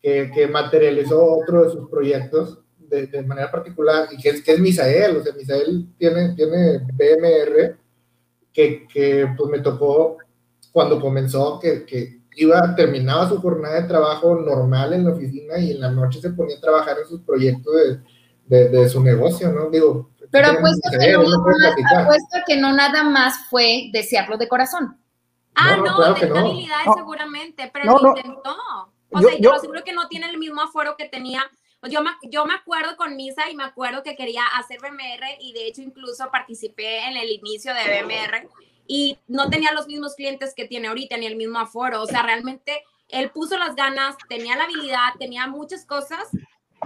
[0.00, 4.52] que, que, materializó otro de sus proyectos de, de, manera particular y que es, que
[4.52, 5.16] es Misael.
[5.16, 7.76] O sea, Misael tiene, tiene BMR
[8.52, 10.18] que, que pues me tocó
[10.72, 15.72] cuando comenzó que, que iba, terminaba su jornada de trabajo normal en la oficina y
[15.72, 17.74] en la noche se ponía a trabajar en sus proyectos
[18.46, 19.70] de, de, su negocio, ¿no?
[19.70, 21.20] Digo, pero apuesto que, no,
[22.00, 25.00] apuesto que no nada más fue desearlo de corazón.
[25.54, 28.56] Ah, no, no tenía habilidades seguramente, pero lo intentó.
[29.10, 31.42] O sea, yo, seguro que no tiene el mismo aforo que tenía.
[31.88, 35.52] Yo me, yo me acuerdo con Misa y me acuerdo que quería hacer BMR y
[35.52, 38.48] de hecho incluso participé en el inicio de BMR
[38.88, 42.02] y no tenía los mismos clientes que tiene ahorita, ni el mismo aforo.
[42.02, 46.28] O sea, realmente él puso las ganas, tenía la habilidad, tenía muchas cosas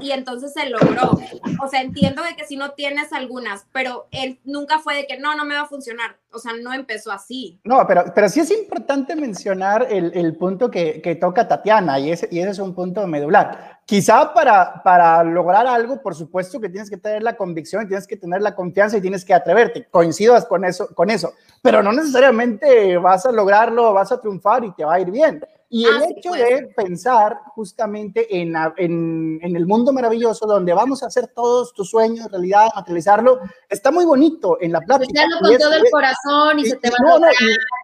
[0.00, 1.18] y entonces se logró.
[1.62, 5.18] O sea, entiendo de que si no tienes algunas, pero él nunca fue de que
[5.18, 6.16] no, no me va a funcionar.
[6.32, 7.60] O sea, no empezó así.
[7.64, 12.12] No, pero, pero sí es importante mencionar el, el punto que, que, toca Tatiana y
[12.12, 13.80] ese, y ese es un punto medular.
[13.84, 18.16] Quizá para, para lograr algo, por supuesto que tienes que tener la convicción, tienes que
[18.16, 19.88] tener la confianza y tienes que atreverte.
[19.90, 24.72] Coincidas con eso, con eso, pero no necesariamente vas a lograrlo, vas a triunfar y
[24.72, 25.44] te va a ir bien.
[25.72, 31.04] Y el ah, hecho de pensar justamente en, en, en, el mundo maravilloso donde vamos
[31.04, 35.22] a hacer todos tus sueños realidad, materializarlo, está muy bonito en la plática.
[35.40, 37.30] con todo el corazón y, se te va a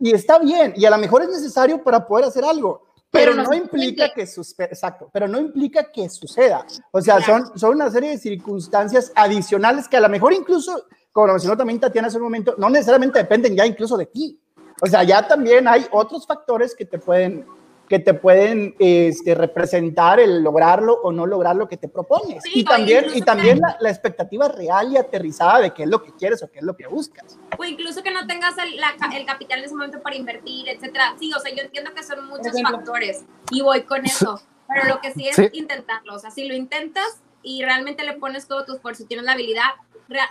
[0.01, 3.55] y, está bien, y a lo mejor es necesario para poder hacer algo, pero, no,
[3.55, 6.66] implica que suceda, exacto, pero no implica que suceda.
[6.91, 11.28] O sea, son, son una serie de circunstancias adicionales que a lo mejor incluso, como
[11.28, 14.41] lo mencionó también Tatiana hace un momento, no necesariamente dependen ya incluso de ti.
[14.82, 17.47] O sea, ya también hay otros factores que te pueden
[17.89, 22.43] que te pueden este, representar el lograrlo o no lograr lo que te propones.
[22.53, 26.43] y también, y también la, expectativa real y aterrizada de qué es lo que quieres
[26.43, 27.39] o qué es lo que buscas.
[27.59, 31.14] O incluso que no tengas el, el capital en ese momento para invertir, etcétera.
[31.18, 34.41] Sí, o sea, yo entiendo que son muchos factores y voy con eso.
[34.68, 36.14] Pero lo que sí es intentarlo.
[36.14, 39.32] O sea, si lo intentas y realmente le pones todo tu esfuerzo y tienes la
[39.32, 39.70] habilidad,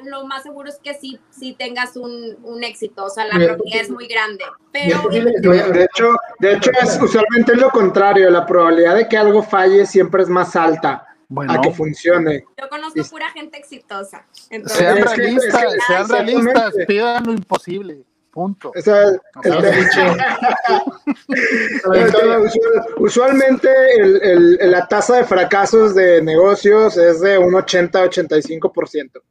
[0.03, 3.81] lo más seguro es que sí, sí tengas un, un éxito, o sea, la probabilidad
[3.81, 4.43] es muy grande.
[4.71, 9.85] Pero, de hecho, de hecho es usualmente lo contrario, la probabilidad de que algo falle
[9.85, 11.07] siempre es más alta.
[11.47, 12.45] a que funcione.
[12.57, 14.25] Yo conozco pura gente exitosa.
[14.65, 18.03] sean realistas, sean realistas, pidan lo imposible.
[18.31, 18.73] Punto.
[22.97, 29.21] usualmente el, el, la tasa de fracasos de negocios es de un 80-85%.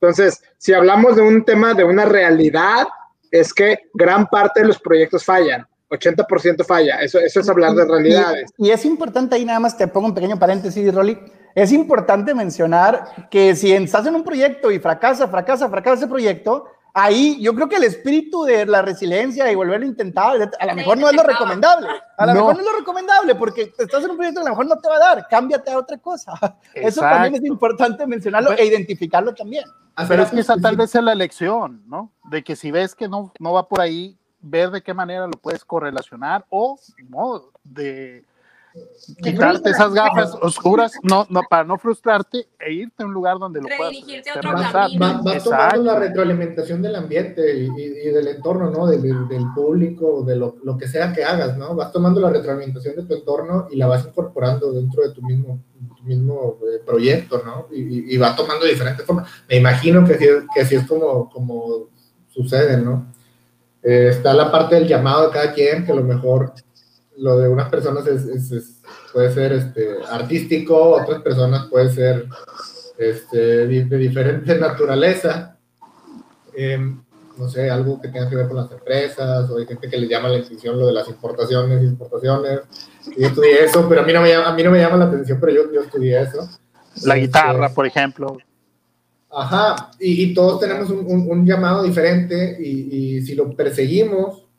[0.00, 2.88] Entonces, si hablamos de un tema de una realidad,
[3.30, 5.66] es que gran parte de los proyectos fallan.
[5.90, 8.50] 80% falla, eso, eso es hablar de realidades.
[8.56, 11.18] Y, es importante, ahí nada más te pongo un pequeño paréntesis, Rolly,
[11.54, 16.66] es importante mencionar que si estás en un proyecto y fracasa, fracasa, fracasa ese proyecto,
[16.94, 20.74] ahí yo creo que el espíritu de la resiliencia y volver a intentar, a lo
[20.74, 24.10] mejor no es lo recomendable, a lo mejor no es lo recomendable porque estás en
[24.10, 26.32] un proyecto que a lo mejor no te va a dar, cámbiate a otra cosa.
[26.74, 29.64] Eso también es importante mencionarlo e identificarlo también.
[30.08, 32.10] Pero es que esa tal vez es la lección, ¿no?
[32.24, 35.32] De que si ves que no, no va por ahí, ver de qué manera lo
[35.32, 36.78] puedes correlacionar o
[37.08, 38.24] no, de
[39.22, 43.60] quitarte esas gafas oscuras no, no, para no frustrarte e irte a un lugar donde
[43.60, 43.94] lo puedas
[44.98, 48.86] vas, vas tomando la retroalimentación del ambiente y, y, del entorno, ¿no?
[48.86, 51.74] Del, del público, de lo, lo, que sea que hagas, ¿no?
[51.74, 55.62] Vas tomando la retroalimentación de tu entorno y la vas incorporando dentro de tu mismo,
[55.96, 57.66] tu mismo eh, proyecto, ¿no?
[57.72, 59.28] Y, y, va tomando diferentes formas.
[59.48, 61.88] Me imagino que así, que así es como, como
[62.28, 63.12] sucede, ¿no?
[63.82, 66.52] Eh, está la parte del llamado de cada quien, que a lo mejor
[67.20, 68.80] lo de unas personas es,
[69.12, 72.26] puede ser este, artístico, otras personas puede ser
[72.98, 75.58] este, de, diferente naturaleza.
[76.54, 77.02] Em,
[77.36, 80.08] no sé, algo que tenga que ver con las empresas, o hay gente que le
[80.08, 82.60] llama la atención lo de las importaciones y exportaciones.
[83.16, 85.04] Yo estudié eso, pero a mí no me llama, a mí no me llama la
[85.06, 86.48] atención, pero yo, yo estudié eso.
[87.04, 88.36] La guitarra, por ejemplo.
[89.30, 94.49] Ajá, y, todos tenemos un, un, llamado diferente y, y, si lo perseguimos,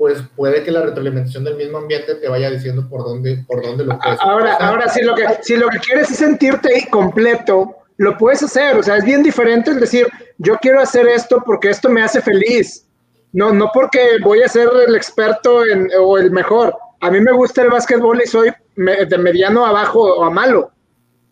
[0.00, 3.84] pues puede que la retroalimentación del mismo ambiente te vaya diciendo por dónde, por dónde
[3.84, 4.18] lo puedes.
[4.22, 8.78] Ahora, ahora si lo que si lo que quieres es sentirte completo, lo puedes hacer.
[8.78, 10.06] O sea, es bien diferente el decir,
[10.38, 12.86] yo quiero hacer esto porque esto me hace feliz.
[13.34, 16.74] No, no porque voy a ser el experto en, o el mejor.
[17.00, 20.70] A mí me gusta el básquetbol y soy de mediano abajo o a malo.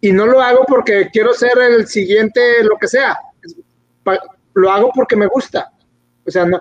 [0.02, 3.18] Y no lo hago porque quiero ser el siguiente, lo que sea.
[4.52, 5.72] Lo hago porque me gusta.
[6.28, 6.60] O sea, no,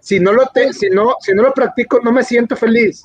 [0.00, 3.04] si, no lo te, si, no, si no lo practico, no me siento feliz.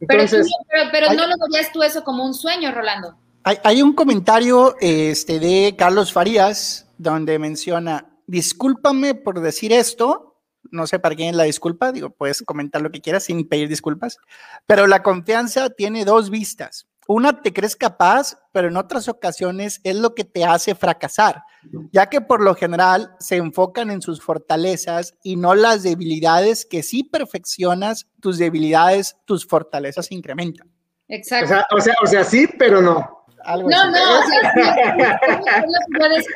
[0.00, 0.46] Entonces,
[0.92, 3.16] pero, no lo veías tú eso como un sueño, Rolando.
[3.42, 10.36] Hay, hay, un comentario este, de Carlos Farías donde menciona, discúlpame por decir esto,
[10.70, 13.68] no sé para quién es la disculpa, digo, puedes comentar lo que quieras sin pedir
[13.68, 14.18] disculpas,
[14.66, 19.96] pero la confianza tiene dos vistas una te crees capaz, pero en otras ocasiones es
[19.96, 21.42] lo que te hace fracasar,
[21.90, 26.84] ya que por lo general se enfocan en sus fortalezas y no las debilidades que
[26.84, 30.70] si perfeccionas tus debilidades, tus fortalezas incrementan.
[31.08, 31.64] Exacto.
[31.72, 33.24] O sea, o sea, sí, pero no.
[33.44, 35.18] no, no, o sea,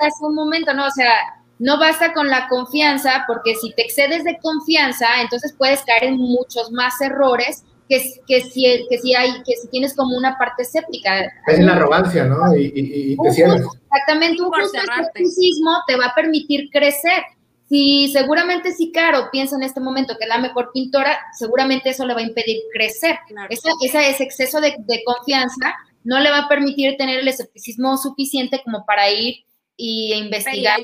[0.01, 0.87] hace un momento, ¿no?
[0.87, 1.12] O sea,
[1.61, 6.16] no basta con la confianza, porque si te excedes de confianza, entonces puedes caer en
[6.16, 10.62] muchos más errores que, que, si, que, si hay, que si tienes como una parte
[10.62, 11.30] escéptica.
[11.47, 12.57] Es la arrogancia, ¿no?
[12.57, 17.22] Y, y, te Exactamente, un justo escepticismo te va a permitir crecer.
[17.68, 22.07] Si seguramente si Caro piensa en este momento que es la mejor pintora, seguramente eso
[22.07, 23.18] le va a impedir crecer.
[23.49, 28.61] Esa, ese exceso de, de, confianza no le va a permitir tener el escepticismo suficiente
[28.64, 29.45] como para ir
[29.76, 30.80] y investigar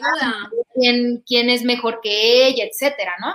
[0.75, 3.33] quién, quién es mejor que ella, etcétera, ¿no?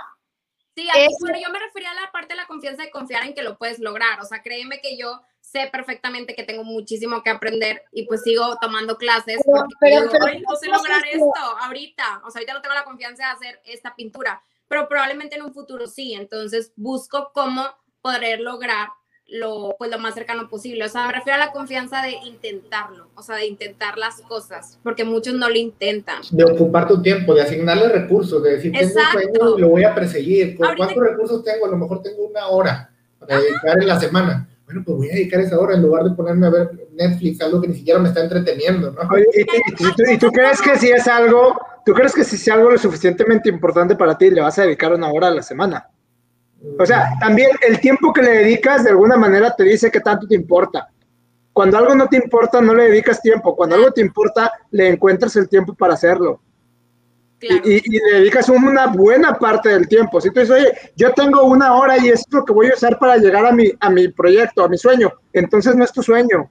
[0.76, 0.86] Sí,
[1.20, 3.56] bueno, yo me refería a la parte de la confianza de confiar en que lo
[3.56, 4.20] puedes lograr.
[4.20, 8.58] O sea, créeme que yo sé perfectamente que tengo muchísimo que aprender y pues sigo
[8.60, 12.20] tomando clases porque pero, no sé lograr esto ahorita.
[12.26, 15.54] O sea, ahorita no tengo la confianza de hacer esta pintura, pero probablemente en un
[15.54, 16.12] futuro sí.
[16.12, 17.64] Entonces busco cómo
[18.02, 18.90] poder lograr
[19.28, 20.84] lo, pues, lo más cercano posible.
[20.84, 24.78] O sea, me refiero a la confianza de intentarlo, o sea, de intentar las cosas,
[24.82, 26.22] porque muchos no lo intentan.
[26.30, 29.84] De ocupar tu tiempo, de asignarle recursos, de decir, tengo un sueño y lo voy
[29.84, 30.56] a perseguir.
[30.56, 31.66] ¿Cuántos recursos tengo?
[31.66, 34.48] A lo mejor tengo una hora para dedicar en la semana.
[34.66, 37.60] Bueno, pues voy a dedicar esa hora en lugar de ponerme a ver Netflix, algo
[37.60, 39.00] que ni siquiera me está entreteniendo, ¿no?
[39.16, 43.48] ¿y, tú, crees que si es algo, tú crees que si es algo lo suficientemente
[43.48, 45.88] importante para ti, le vas a dedicar una hora a la semana?
[46.78, 50.26] O sea, también el tiempo que le dedicas de alguna manera te dice que tanto
[50.26, 50.88] te importa.
[51.52, 53.56] Cuando algo no te importa, no le dedicas tiempo.
[53.56, 56.40] Cuando algo te importa, le encuentras el tiempo para hacerlo.
[57.40, 60.20] Y, le dedicas una buena parte del tiempo.
[60.20, 62.98] Si tú dices, oye, yo tengo una hora y es lo que voy a usar
[62.98, 66.50] para llegar a mi, a mi proyecto, a mi sueño, entonces no es tu sueño.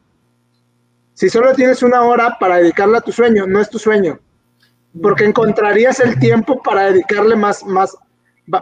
[1.14, 4.20] Si solo tienes una hora para dedicarle a tu sueño, no es tu sueño.
[5.02, 7.96] Porque encontrarías el tiempo para dedicarle más, más,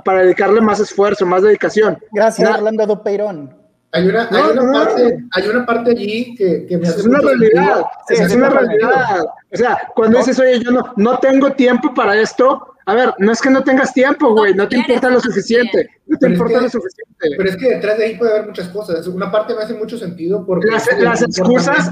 [0.03, 1.97] para dedicarle más esfuerzo, más dedicación.
[2.11, 3.63] Gracias, Orlando Dopeirón.
[3.95, 7.19] Hay una, hay, una parte, hay una parte allí que, que me hace Es una
[7.19, 9.23] realidad, es una realidad.
[9.53, 13.31] O sea, cuando dices, oye, yo no, no tengo tiempo para esto, a ver, no
[13.31, 16.69] es que no tengas tiempo, güey, no, te importa lo suficiente, no te importa lo
[16.69, 17.35] suficiente.
[17.37, 19.07] Pero es que detrás de ahí puede haber muchas cosas.
[19.07, 20.67] Una parte me hace mucho sentido porque...
[20.69, 21.91] Las, las excusas,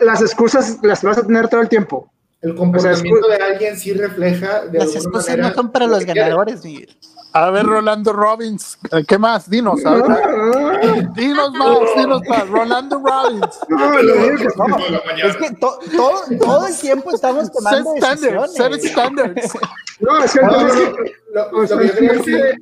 [0.00, 2.10] las excusas las vas a tener todo el tiempo.
[2.40, 4.66] El comportamiento de alguien sí refleja...
[4.66, 6.96] De las excusas no son para los ganadores, Miguel.
[7.34, 9.48] A ver, Rolando Robbins, eh, ¿qué más?
[9.48, 10.02] Dinos, a ver.
[11.14, 12.48] dinos más, dinos más.
[12.48, 13.58] Rolando Robbins.
[13.68, 15.28] No, lo digo que no.
[15.28, 19.52] Es que to- todo, todo el tiempo estamos Set tomando standards, set standards.
[20.00, 20.88] No, es que entonces,
[21.32, 22.54] lo, que yo quería decir,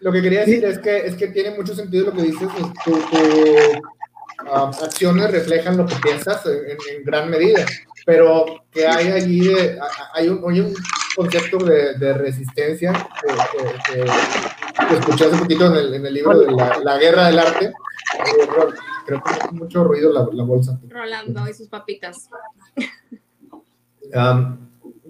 [0.00, 2.48] lo que quería decir es que es que tiene mucho sentido lo que dices.
[2.54, 3.82] es Tu, tu,
[4.52, 6.52] ah, acciones reflejan lo que piensas en,
[6.98, 7.64] en gran medida,
[8.04, 9.78] pero que hay allí de-
[10.12, 10.74] hay un, hay un
[11.20, 13.28] concepto de, de resistencia que,
[13.92, 17.38] que- que- escuché hace poquito en el, en el libro de la, la guerra del
[17.38, 17.66] arte.
[17.66, 18.48] Eh,
[19.06, 20.80] creo que hace mucho ruido la, la bolsa.
[20.88, 22.28] Rolando y sus papitas.
[24.14, 24.56] um,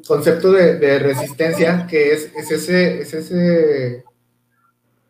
[0.06, 4.04] concepto de, de resistencia que es, es ese, es ese,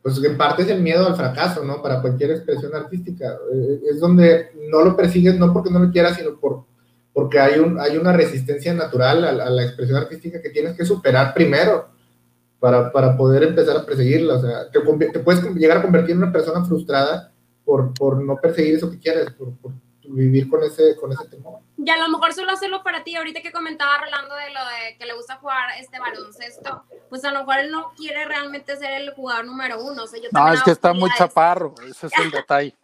[0.02, 1.80] pues en parte es el miedo al fracaso, ¿no?
[1.82, 3.38] Para cualquier expresión artística.
[3.54, 6.64] Eh, Es donde no lo persigues no porque no lo quieras, sino por,
[7.12, 10.76] porque hay, un, hay una resistencia natural a, la- a la expresión artística que tienes
[10.76, 11.88] que superar primero
[12.58, 14.34] para, para poder empezar a perseguirla.
[14.34, 17.32] O sea, te, te puedes llegar a convertir en una persona frustrada
[17.64, 19.72] por, por no perseguir eso que quieres, por, por
[20.04, 21.60] vivir con ese, con ese temor.
[21.78, 24.98] Y a lo mejor solo hacerlo para ti, ahorita que comentaba Rolando de lo de
[24.98, 29.00] que le gusta jugar este baloncesto, pues a lo mejor él no quiere realmente ser
[29.00, 30.02] el jugador número uno.
[30.02, 32.74] O sea, yo No, es que está muy chaparro, ese es el detalle.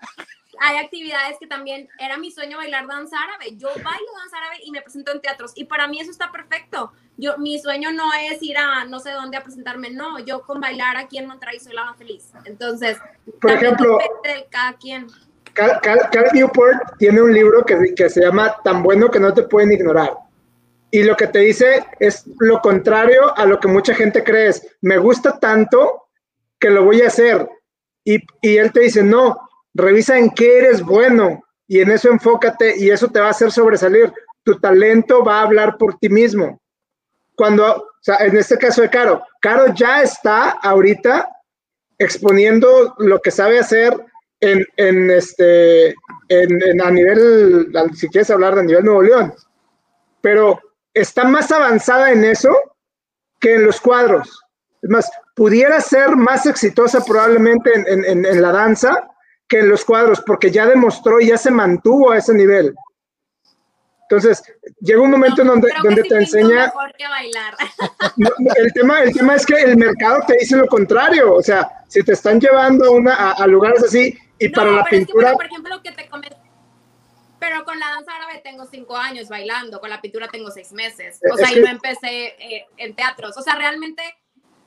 [0.61, 3.57] Hay actividades que también era mi sueño bailar danza árabe.
[3.57, 6.93] Yo bailo danza árabe y me presento en teatros y para mí eso está perfecto.
[7.17, 10.61] Yo, mi sueño no es ir a no sé dónde a presentarme, no, yo con
[10.61, 12.31] bailar aquí en Monterrey soy la más feliz.
[12.45, 12.99] Entonces,
[13.41, 15.07] Por ejemplo, de cada quien.
[15.55, 19.33] Cal, Cal- Cal Newport tiene un libro que, que se llama Tan bueno que no
[19.33, 20.13] te pueden ignorar.
[20.91, 24.49] Y lo que te dice es lo contrario a lo que mucha gente cree.
[24.49, 26.09] Es, me gusta tanto
[26.61, 27.49] que lo voy a hacer.
[28.05, 29.46] Y, y él te dice, no,
[29.77, 33.51] revisa en qué eres bueno y en eso enfócate y eso te va a hacer
[33.53, 34.13] sobresalir.
[34.43, 36.61] Tu talento va a hablar por ti mismo.
[37.35, 41.29] Cuando, o sea, en este caso de Caro, Caro ya está ahorita
[41.99, 43.95] exponiendo lo que sabe hacer
[44.41, 45.89] en, en este,
[46.29, 49.35] en, en a nivel, si quieres hablar de nivel Nuevo León,
[50.21, 50.61] pero
[50.95, 52.51] está más avanzada en eso
[53.41, 54.43] que en los cuadros.
[54.83, 59.09] Es más, pudiera ser más exitosa probablemente en, en- en- en la danza
[59.49, 62.75] que en los cuadros, porque ya demostró y ya se mantuvo a ese nivel.
[64.09, 64.43] Entonces,
[64.81, 67.55] llega un momento en donde, que donde te enseña, mejor que bailar.
[68.17, 71.35] no, no, el, tema, el tema es que el mercado te dice lo contrario.
[71.35, 74.71] O sea, si te están llevando a, una, a, a lugares así y No, para
[74.71, 76.37] la pero es que, pintura, por ejemplo, lo que te comenté.
[77.41, 81.21] Pero con la danza árabe tengo cinco años bailando, con la pintura tengo seis meses.
[81.29, 83.37] O Es sea, que- y no empecé eh, en teatros.
[83.37, 84.03] O sea, realmente,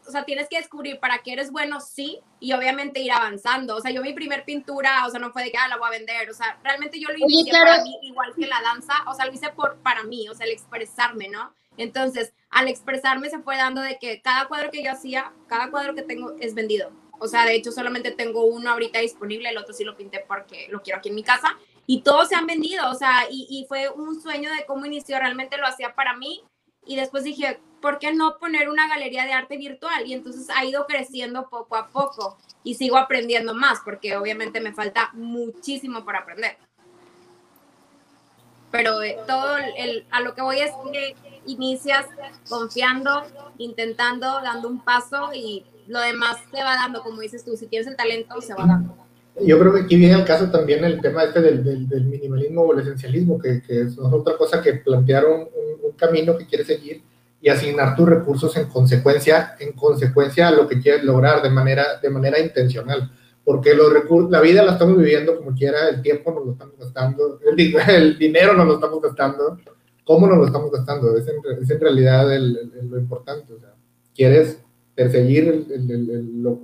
[0.10, 3.76] o sea, tienes que descubrir para qué eres bueno, sí, y obviamente ir avanzando.
[3.76, 5.88] O sea, yo mi primer pintura, o sea, no fue de que, ah, la voy
[5.88, 6.28] a vender.
[6.32, 8.94] O sea, realmente yo lo Oye, inicié para mí, igual que la danza.
[9.06, 11.54] O sea, lo hice por, para mí, o sea, el expresarme, ¿no?
[11.78, 15.94] Entonces, al expresarme se fue dando de que cada cuadro que yo hacía, cada cuadro
[15.94, 16.92] que tengo es vendido.
[17.20, 20.68] O sea, de hecho, solamente tengo uno ahorita disponible, el otro sí lo pinté porque
[20.72, 21.56] lo quiero aquí en mi casa.
[21.86, 25.20] Y todos se han vendido, o sea, y, y fue un sueño de cómo inició,
[25.20, 26.44] realmente lo hacía para mí.
[26.86, 30.06] Y después dije, ¿por qué no poner una galería de arte virtual?
[30.06, 34.74] Y entonces ha ido creciendo poco a poco y sigo aprendiendo más, porque obviamente me
[34.74, 36.58] falta muchísimo por aprender.
[38.72, 41.16] Pero eh, todo el, a lo que voy es que
[41.46, 42.06] inicias
[42.48, 43.24] confiando,
[43.58, 47.88] intentando, dando un paso y lo demás se va dando, como dices tú, si tienes
[47.88, 48.96] el talento, se va dando.
[49.42, 52.62] Yo creo que aquí viene al caso también el tema este del, del, del minimalismo
[52.64, 56.46] o el esencialismo, que, que es otra cosa que plantear un, un- un camino que
[56.46, 57.02] quieres seguir
[57.42, 62.00] y asignar tus recursos en consecuencia, en consecuencia a lo que quieres lograr de manera,
[62.02, 63.12] de manera intencional.
[63.46, 63.90] Porque los
[64.30, 68.18] la vida la estamos viviendo como quiera, el tiempo nos lo estamos gastando, el, el
[68.20, 69.58] dinero nos lo estamos gastando,
[70.04, 71.16] ¿cómo nos lo estamos gastando?
[71.18, 73.54] Es en, es en realidad el- el- lo importante.
[73.54, 73.74] O sea,
[74.14, 74.60] quieres
[74.94, 76.60] perseguir el, el- el- el- lo,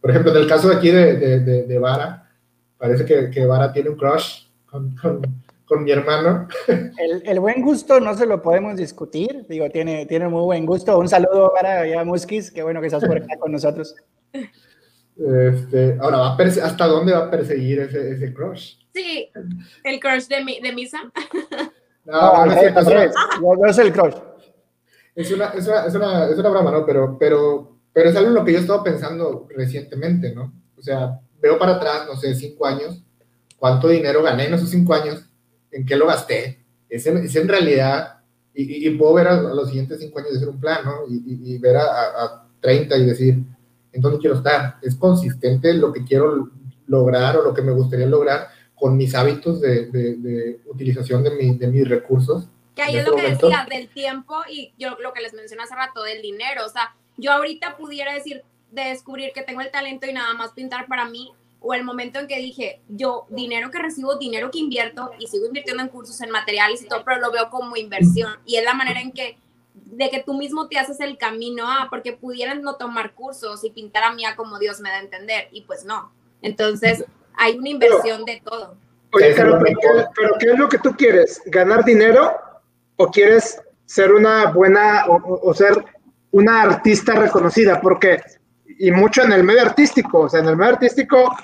[0.00, 2.30] por ejemplo, en el caso de aquí de, de, de, de Vara,
[2.76, 5.20] parece que, que Vara tiene un crush con, con,
[5.64, 6.46] con mi hermano.
[6.68, 9.44] El, el buen gusto no se lo podemos discutir.
[9.48, 10.98] Digo, tiene, tiene muy buen gusto.
[10.98, 12.50] Un saludo para ya Muskis.
[12.50, 13.94] Qué bueno que estás por acá con nosotros.
[15.16, 18.74] Este, ahora, ¿va a perse- ¿hasta dónde va a perseguir ese, ese crush?
[18.94, 19.30] Sí,
[19.84, 20.98] el crush de, mi, de Misa.
[22.04, 24.14] No, no es el crush.
[25.14, 26.86] es una, es una, es una, es una broma, ¿no?
[26.86, 30.52] Pero, pero, pero es algo en lo que yo he estado pensando recientemente, ¿no?
[30.76, 33.02] O sea, veo para atrás, no sé, cinco años,
[33.56, 35.24] cuánto dinero gané en esos cinco años,
[35.72, 36.64] en qué lo gasté.
[36.88, 38.20] Es en, es en realidad,
[38.54, 40.84] y, y- y puedo ver a, a los siguientes cinco años de hacer un plan,
[40.84, 40.92] ¿no?
[41.08, 43.34] Y, y- y ver a, a, a 30 y decir,
[43.92, 44.76] ¿en dónde quiero estar?
[44.80, 46.50] ¿Es consistente lo que quiero
[46.86, 48.46] lograr o lo que me gustaría lograr
[48.76, 52.46] con mis hábitos de, de- de utilización de, mi- de mis recursos?
[52.76, 53.46] Que ahí es lo este que momento?
[53.48, 56.64] decía del tiempo y yo lo que les mencioné hace rato del dinero.
[56.64, 60.52] O sea, yo ahorita pudiera decir, de descubrir que tengo el talento y nada más
[60.52, 64.58] pintar para mí, o el momento en que dije, yo dinero que recibo, dinero que
[64.58, 68.38] invierto y sigo invirtiendo en cursos, en materiales y todo, pero lo veo como inversión.
[68.46, 69.38] Y es la manera en que,
[69.74, 73.70] de que tú mismo te haces el camino, ah, porque pudieran no tomar cursos y
[73.70, 76.12] pintar a mí a como Dios me da a entender, y pues no.
[76.42, 77.04] Entonces,
[77.34, 78.76] hay una inversión de todo.
[79.12, 79.58] Oye, pero,
[80.14, 81.40] pero, ¿qué es lo que tú quieres?
[81.46, 82.36] ¿Ganar dinero
[82.96, 85.72] o quieres ser una buena o, ser
[86.30, 87.80] una artista reconocida?
[87.80, 88.20] Porque,
[88.78, 91.34] y mucho en el medio artístico, o sea, en el medio artístico,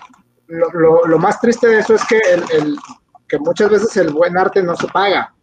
[0.46, 2.76] lo, lo, más triste de eso es que, el,
[3.28, 5.34] que muchas veces el buen arte no se paga.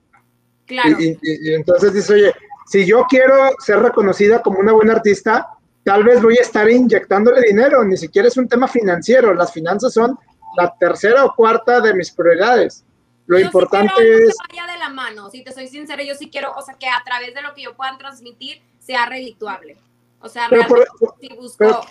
[0.65, 0.89] Claro.
[0.99, 2.33] Y, y, entonces dice, oye,
[2.67, 5.49] si yo quiero ser reconocida como una buena artista,
[5.83, 9.93] tal vez voy a estar inyectándole dinero, ni siquiera es un tema financiero, las finanzas
[9.93, 10.17] son
[10.55, 12.85] la tercera o cuarta de mis prioridades.
[13.25, 14.35] Lo importante es...
[14.49, 16.87] Que vaya de la mano, si te soy sincera, yo sí quiero, o sea, que
[16.87, 19.77] a través de lo que yo pueda transmitir sea redituable.
[20.19, 21.81] O sea, realmente por, si busco...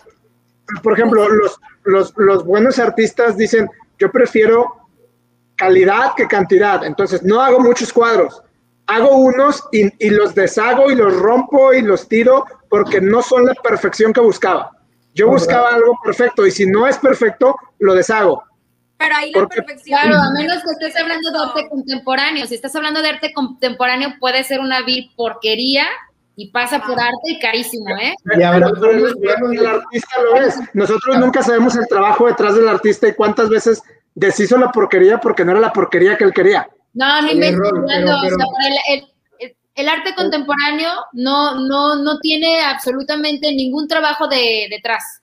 [0.83, 3.69] por ejemplo, los, los, los buenos artistas dicen,
[3.99, 4.67] yo prefiero
[5.57, 8.43] calidad que cantidad, entonces no hago muchos cuadros,
[8.87, 13.47] hago unos y, y, los deshago y los rompo y los tiro porque no son
[13.47, 14.71] la perfección que buscaba.
[15.13, 18.45] Yo buscaba algo perfecto y si no es perfecto, lo deshago.
[18.97, 19.99] Pero ahí la perfección.
[20.01, 22.47] Claro, a menos que estés hablando de arte contemporáneo.
[22.47, 25.87] Si estás hablando de arte contemporáneo, puede ser una vil porquería
[26.41, 28.15] y pasa por arte y carísimo, ¿eh?
[28.39, 30.55] Y ahora, el artista lo es.
[30.75, 33.83] Nosotros nunca sabemos el trabajo detrás del artista y cuántas veces
[34.15, 36.67] deshizo la porquería porque no era la porquería que él quería.
[36.95, 37.61] No, no inventes.
[37.93, 45.21] el, el, el, arte contemporáneo no, no, no tiene absolutamente ningún trabajo de, detrás.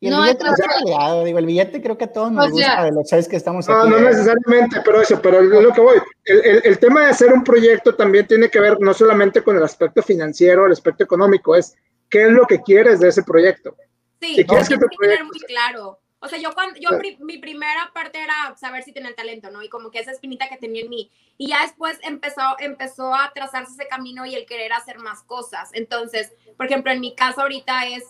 [0.00, 2.92] Y el billete es peleado, digo, el billete creo que a todos nos gusta de
[2.92, 3.76] los seis que estamos aquí.
[3.76, 5.98] No, no necesariamente, pero eso, pero es lo que voy.
[6.24, 9.56] El, el, el, tema de hacer un proyecto también tiene que ver no solamente con
[9.56, 11.74] el aspecto financiero, el aspecto económico, es
[12.08, 13.76] qué es lo que quieres de ese proyecto.
[14.20, 15.98] Sí, si que, que tener muy claro.
[16.20, 19.50] O sea, yo cuando, yo pri, mi primera parte era saber si tenía el talento,
[19.50, 19.62] ¿no?
[19.62, 21.12] Y como que esa espinita que tenía en mí.
[21.36, 25.70] Y ya después empezó, empezó a trazarse ese camino y el querer hacer más cosas.
[25.74, 28.04] Entonces, por ejemplo, en mi caso ahorita es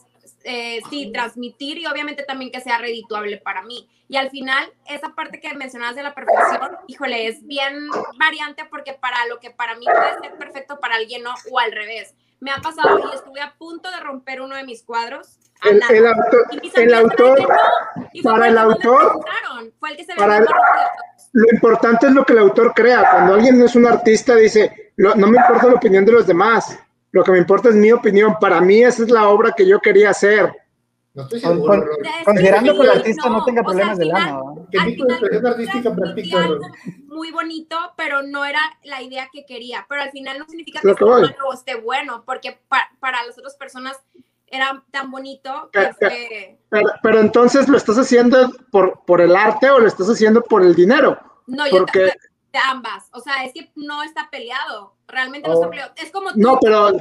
[0.45, 3.89] eh, sí, transmitir y obviamente también que sea redituable para mí.
[4.09, 8.95] Y al final, esa parte que mencionabas de la perfección, híjole, es bien variante porque
[8.95, 12.15] para lo que para mí puede ser perfecto, para alguien no, o al revés.
[12.41, 15.39] Me ha pasado y estuve a punto de romper uno de mis cuadros.
[15.63, 17.49] El, el, autor, el autor
[18.23, 19.25] para el autor,
[19.81, 20.47] fue el que se para el,
[21.33, 23.11] lo importante es lo que el autor crea.
[23.11, 26.79] Cuando alguien no es un artista, dice, no me importa la opinión de los demás
[27.11, 28.37] lo que me importa es mi opinión.
[28.41, 30.53] Para mí esa es la obra que yo quería hacer.
[31.15, 31.85] No estoy seguro, con,
[32.25, 34.41] considerando que el artista no, no tenga problemas de lana.
[34.71, 36.49] ¿Qué tipo de expresión artística practica?
[37.07, 39.85] Muy bonito, pero no era la idea que quería.
[39.89, 43.97] Pero al final no significa que, que esté bueno, porque para, para las otras personas
[44.51, 46.15] era tan bonito que pero,
[46.71, 50.63] pero, pero, entonces lo estás haciendo por, por el arte o lo estás haciendo por
[50.63, 51.19] el dinero.
[51.47, 52.13] No, yo porque...
[52.53, 53.09] de ambas.
[53.13, 54.95] O sea, es que no está peleado.
[55.07, 55.71] Realmente no está oh.
[55.71, 55.93] peleado.
[55.97, 56.93] Es como tú, No, pero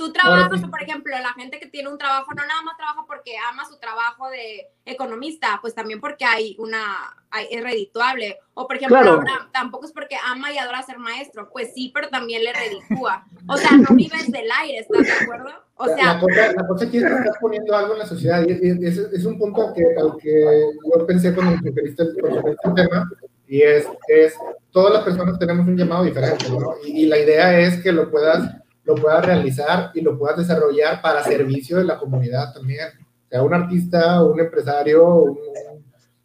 [0.00, 3.32] tú trabajas, por ejemplo, la gente que tiene un trabajo no nada más trabaja porque
[3.50, 8.38] ama su trabajo de economista, pues también porque hay una, hay, es redituable.
[8.54, 9.18] O por ejemplo, claro.
[9.18, 13.26] Abraham, tampoco es porque ama y adora ser maestro, pues sí, pero también le reditúa.
[13.46, 15.50] O sea, no vives del aire, ¿estás de acuerdo?
[15.76, 18.42] O sea, la cosa, la cosa aquí es que estás poniendo algo en la sociedad
[18.46, 20.62] y, y, y es, es, un punto que, al que
[20.94, 23.10] yo pensé cuando me referiste el tema
[23.46, 24.34] y es, es,
[24.70, 26.74] todas las personas tenemos un llamado diferente, ¿no?
[26.84, 31.00] Y, y la idea es que lo puedas lo puedas realizar y lo puedas desarrollar
[31.00, 32.88] para servicio de la comunidad también.
[33.28, 35.38] Sea un artista, un empresario, un,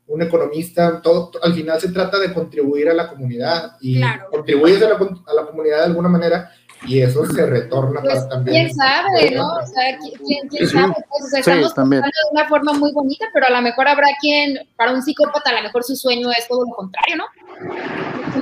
[0.07, 4.29] un economista, todo, al final se trata de contribuir a la comunidad y claro.
[4.31, 6.51] contribuyes a la, a la, comunidad de alguna manera
[6.87, 8.65] y eso se retorna pues, para también.
[8.65, 9.47] ¿Quién sabe, no?
[9.47, 10.93] O sea, ¿quién, quién sabe?
[11.09, 14.07] Pues, o sea, estamos sí, de una forma muy bonita, pero a lo mejor habrá
[14.19, 17.25] quien, para un psicópata, a lo mejor su sueño es todo lo contrario, ¿no?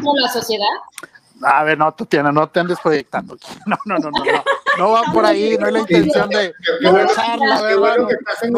[0.01, 0.65] Contra la sociedad.
[1.45, 3.37] A ver, no, Tatiana, no te andes proyectando.
[3.65, 4.43] No, no, no, no, no.
[4.77, 6.53] No va por ahí, no es la intención de.
[6.81, 6.97] No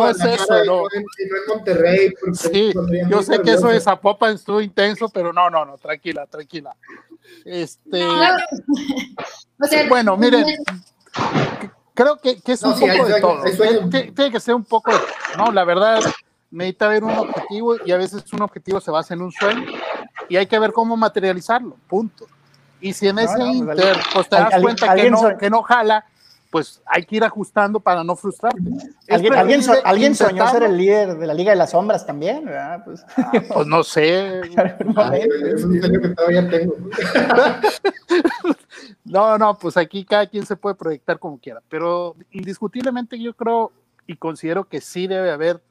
[0.10, 0.84] es eso, no.
[0.94, 1.06] en
[1.48, 2.14] Monterrey.
[2.34, 2.74] Sí,
[3.10, 6.76] yo sé que eso de Zapopan estuvo intenso, pero no, no, no, tranquila, tranquila.
[7.44, 8.06] Este.
[9.88, 10.46] Bueno, miren,
[11.94, 13.44] creo que, que es un poco de todo.
[13.90, 14.98] Tiene que ser un poco de
[15.38, 16.02] No, la verdad,
[16.52, 19.66] necesita ver un objetivo y a veces un objetivo se basa en un sueño
[20.30, 22.26] y hay que ver cómo materializarlo, punto.
[22.82, 25.38] Y si en ese no, no, inter, pues te das ¿alguien, cuenta ¿alguien que, no,
[25.38, 26.06] que no jala,
[26.56, 28.62] pues hay que ir ajustando para no frustrarte.
[29.10, 32.50] ¿Alguien, ¿alguien, so, ¿alguien soñó ser el líder de la Liga de las Sombras también?
[32.86, 34.40] Pues, ah, pues no sé.
[34.42, 36.76] Es un sueño que todavía tengo.
[39.04, 43.74] no, no, pues aquí cada quien se puede proyectar como quiera, pero indiscutiblemente yo creo
[44.08, 45.62] y considero que sí debe haber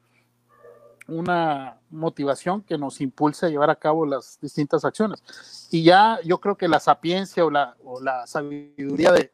[1.06, 5.22] una motivación que nos impulse a llevar a cabo las distintas acciones.
[5.70, 9.32] Y ya yo creo que la sapiencia o la, o la sabiduría de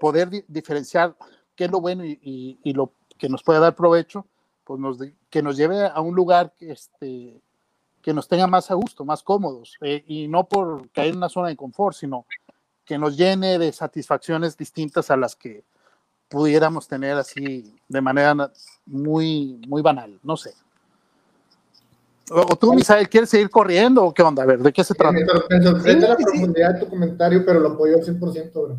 [0.00, 1.16] poder diferenciar
[1.54, 4.26] qué es lo bueno y, y, lo que nos puede dar provecho,
[4.64, 4.98] pues nos,
[5.30, 7.40] que nos lleve a un lugar que, este,
[8.02, 11.28] que nos tenga más a gusto, más cómodos, eh, y no por caer en una
[11.28, 12.26] zona de confort, sino
[12.84, 15.64] que nos llene de satisfacciones distintas a las que
[16.28, 18.50] pudiéramos tener así de manera
[18.84, 20.52] muy, muy banal, no sé.
[22.30, 24.42] O tú, Misael, ¿quieres seguir corriendo o qué onda?
[24.42, 25.12] A ver, ¿de qué se trata?
[25.12, 28.78] Me sorprende la profundidad de tu comentario, pero lo apoyo al 100%, bro.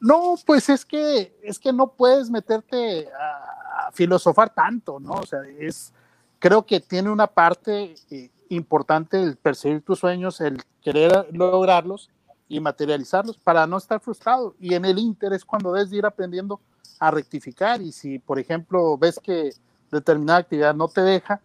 [0.00, 5.12] No, pues es que, es que no puedes meterte a, filosofar tanto, ¿no?
[5.12, 5.92] O sea, es,
[6.38, 12.08] creo que tiene una parte eh, importante el perseguir tus sueños, el querer lograrlos
[12.48, 14.54] y materializarlos para no estar frustrado.
[14.60, 16.60] Y en el interés cuando debes ir aprendiendo
[17.00, 17.82] a rectificar.
[17.82, 19.52] Y si, por ejemplo, ves que
[19.90, 21.40] determinada actividad no te deja,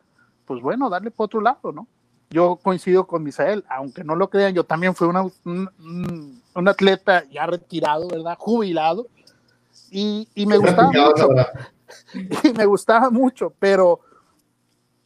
[0.46, 1.88] pues bueno, darle por otro lado, ¿no?
[2.30, 7.24] Yo coincido con Misael, aunque no lo crean, yo también fui una, un, un, atleta
[7.30, 8.36] ya retirado, ¿verdad?
[8.38, 9.08] Jubilado.
[9.91, 11.30] Y, y me gustaba mucho.
[12.43, 14.00] Y me gustaba mucho, pero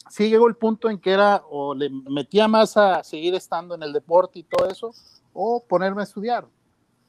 [0.09, 3.83] sí llegó el punto en que era o le metía más a seguir estando en
[3.83, 4.91] el deporte y todo eso,
[5.33, 6.47] o ponerme a estudiar.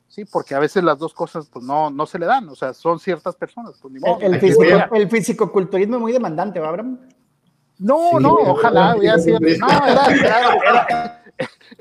[0.09, 2.74] Sí, porque a veces las dos cosas pues no, no se le dan, o sea,
[2.74, 3.78] son ciertas personas.
[3.81, 4.62] Pues, ni modo, el, físico,
[4.93, 6.99] el fisicoculturismo es muy demandante, ¿va, Abraham?
[7.81, 9.39] No, no, ojalá hubiera sido.
[9.41, 9.47] No,
[9.89, 11.22] era,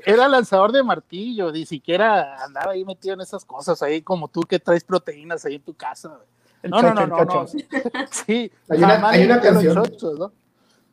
[0.06, 4.40] era, lanzador de martillo, ni siquiera andaba ahí metido en esas cosas ahí como tú
[4.40, 6.18] que traes proteínas ahí en tu casa.
[6.62, 9.82] No, no, no, no, Sí, hay una, hay una canción.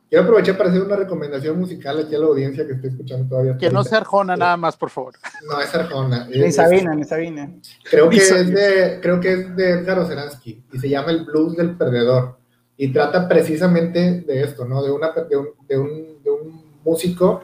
[0.10, 3.58] Quiero aprovechar para hacer una recomendación musical aquí a la audiencia que estoy escuchando todavía.
[3.58, 5.14] Que no sea Arjona nada más, por favor.
[5.50, 6.28] No, es Arjona.
[6.28, 7.50] Ni Sabina, ni Sabina.
[7.90, 11.58] Creo que, es de, creo que es de Edgar Oceransky y se llama El Blues
[11.58, 12.37] del Perdedor
[12.78, 14.84] y trata precisamente de esto, ¿no?
[14.84, 17.42] De, una, de, un, de, un, de un, músico,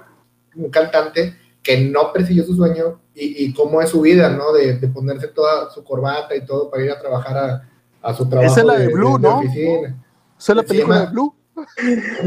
[0.55, 4.53] un cantante que no persiguió su sueño y, y cómo es su vida, ¿no?
[4.53, 7.69] De, de, ponerse toda su corbata y todo para ir a trabajar a,
[8.01, 8.51] a su trabajo.
[8.51, 9.41] Esa es la de, Blue, ¿no?
[9.41, 11.35] Esa es la película de Blue.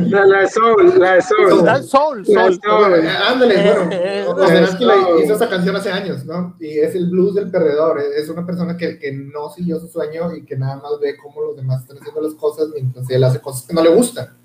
[0.09, 1.65] La, la de Soul, la de Soul.
[1.65, 2.61] La Soul, Soul.
[2.63, 3.09] Soul.
[3.29, 3.91] Ándale, bueno.
[3.93, 6.57] Eh, eh, hizo esa canción hace años, ¿no?
[6.61, 8.01] Y es el blues del perdedor.
[8.01, 11.41] Es una persona que, que no siguió su sueño y que nada más ve cómo
[11.41, 14.37] los demás están haciendo las cosas mientras él hace cosas que no le gustan.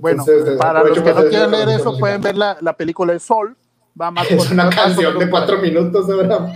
[0.00, 3.20] Bueno, Entonces, para los que no quieran leer eso, pueden ver la, la película de
[3.20, 3.56] Soul.
[4.00, 6.52] Va más es una canción de cuatro minutos, de verdad.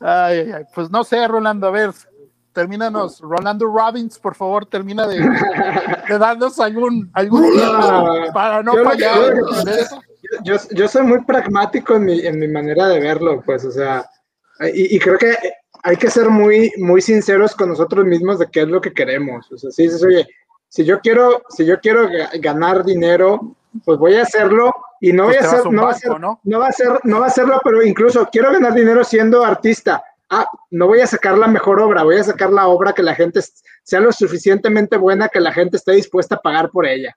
[0.00, 1.92] Ay, ay, ay, pues no sé, Rolando, a ver,
[2.56, 5.18] termínanos, Rolando Robbins, por favor, termina de,
[6.08, 7.52] de darnos algún, algún
[8.32, 9.34] para no fallar.
[10.42, 14.08] Yo, yo, soy muy pragmático en mi, en mi manera de verlo, pues, o sea,
[14.74, 15.36] y, y, creo que
[15.82, 19.52] hay que ser muy, muy sinceros con nosotros mismos de qué es lo que queremos.
[19.52, 20.26] O sea, si dices, oye,
[20.68, 22.08] si yo quiero, si yo quiero
[22.40, 23.54] ganar dinero,
[23.84, 26.40] pues voy a hacerlo y no pues voy a hacer, no, va a ser, ¿no?
[26.42, 30.02] no va a ser, no va a hacerlo, pero incluso quiero ganar dinero siendo artista
[30.30, 33.14] ah, no voy a sacar la mejor obra, voy a sacar la obra que la
[33.14, 33.40] gente
[33.82, 37.16] sea lo suficientemente buena que la gente esté dispuesta a pagar por ella.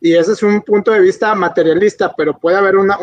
[0.00, 2.96] Y ese es un punto de vista materialista, pero puede haber una,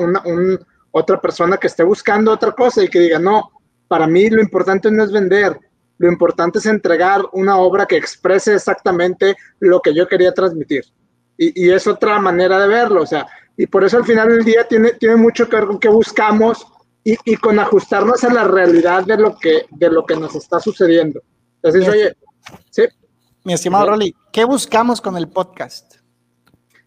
[0.91, 3.51] otra persona que esté buscando otra cosa y que diga, no,
[3.87, 5.59] para mí lo importante no es vender,
[5.97, 10.85] lo importante es entregar una obra que exprese exactamente lo que yo quería transmitir.
[11.37, 13.27] Y, y, es otra manera de verlo, o sea,
[13.57, 16.65] y por eso al final del día tiene, tiene mucho que ver con qué buscamos
[17.05, 20.59] y, y, con ajustarnos a la realidad de lo que, de lo que nos está
[20.59, 21.21] sucediendo.
[21.61, 22.17] Entonces, oye,
[22.71, 22.83] sí.
[23.43, 25.97] Mi estimado Rolly, ¿qué buscamos con el podcast?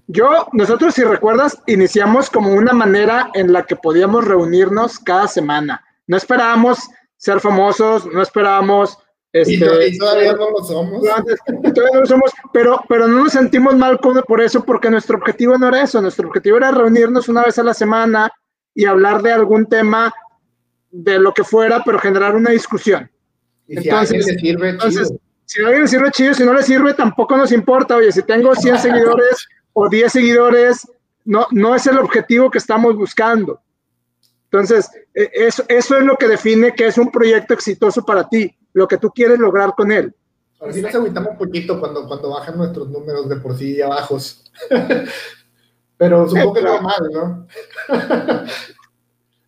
[0.09, 5.85] Yo, nosotros, si recuerdas, iniciamos como una manera en la que podíamos reunirnos cada semana.
[6.09, 8.99] No esperábamos ser famosos, no esperábamos...
[9.33, 9.55] Este,
[9.87, 11.03] y, todavía no lo somos.
[11.03, 15.57] Todavía no lo somos, pero, pero no nos sentimos mal por eso, porque nuestro objetivo
[15.59, 16.01] no era eso.
[16.01, 18.33] Nuestro objetivo era reunirnos una vez a la semana,
[18.79, 20.15] y hablar de algún tema
[20.93, 23.11] de lo que fuera, pero generar una discusión.
[23.67, 25.21] Y si entonces, a alguien le sirve, entonces, chido.
[25.47, 27.97] si a alguien le sirve chido, si no le sirve, tampoco nos importa.
[27.97, 30.89] Oye, si tengo 100 seguidores o 10 seguidores,
[31.25, 33.61] no, no es el objetivo que estamos buscando.
[34.45, 38.57] Entonces, e, eso, eso es lo que define que es un proyecto exitoso para ti,
[38.75, 40.15] lo que tú quieres lograr con él.
[40.61, 44.45] Ahora sí nos agüitamos un poquito cuando, cuando bajan nuestros números de por sí bajos.
[45.99, 47.47] Pero supongo que no mal, ¿no?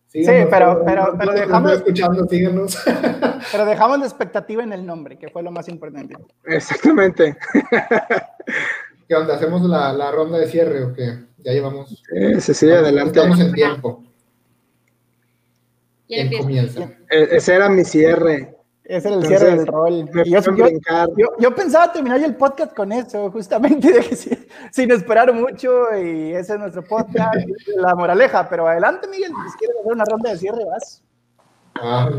[0.07, 1.71] sí, pero, pero, pero dejamos.
[1.71, 2.77] Escuchando, síganos.
[3.51, 6.15] pero dejamos la expectativa en el nombre, que fue lo más importante.
[6.43, 7.37] Exactamente.
[9.07, 9.35] ¿Qué onda?
[9.35, 11.19] ¿Hacemos la, la ronda de cierre o qué?
[11.37, 12.03] Ya llevamos.
[12.39, 13.17] Sí, sí, adelante.
[13.17, 14.03] Estamos en tiempo.
[16.07, 16.83] ¿Quién comienza?
[17.09, 18.57] E, ese era mi cierre.
[18.83, 20.09] Ese era el cierre del rol.
[20.25, 24.15] Yo, yo, pensaba terminar el podcast con eso, justamente, de que
[24.71, 27.35] sin, esperar mucho, y ese es nuestro podcast,
[27.75, 28.49] la moraleja.
[28.49, 31.03] Pero adelante, Miguel, si quieres hacer una ronda de cierre, vas.
[31.75, 32.09] Ah,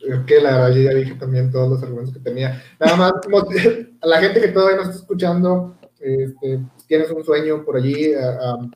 [0.00, 2.62] es que la verdad ya dije también todos los argumentos que tenía.
[2.78, 7.76] Nada más, a la gente que todavía nos está escuchando, este, tienes un sueño por
[7.76, 8.70] allí, uh, um,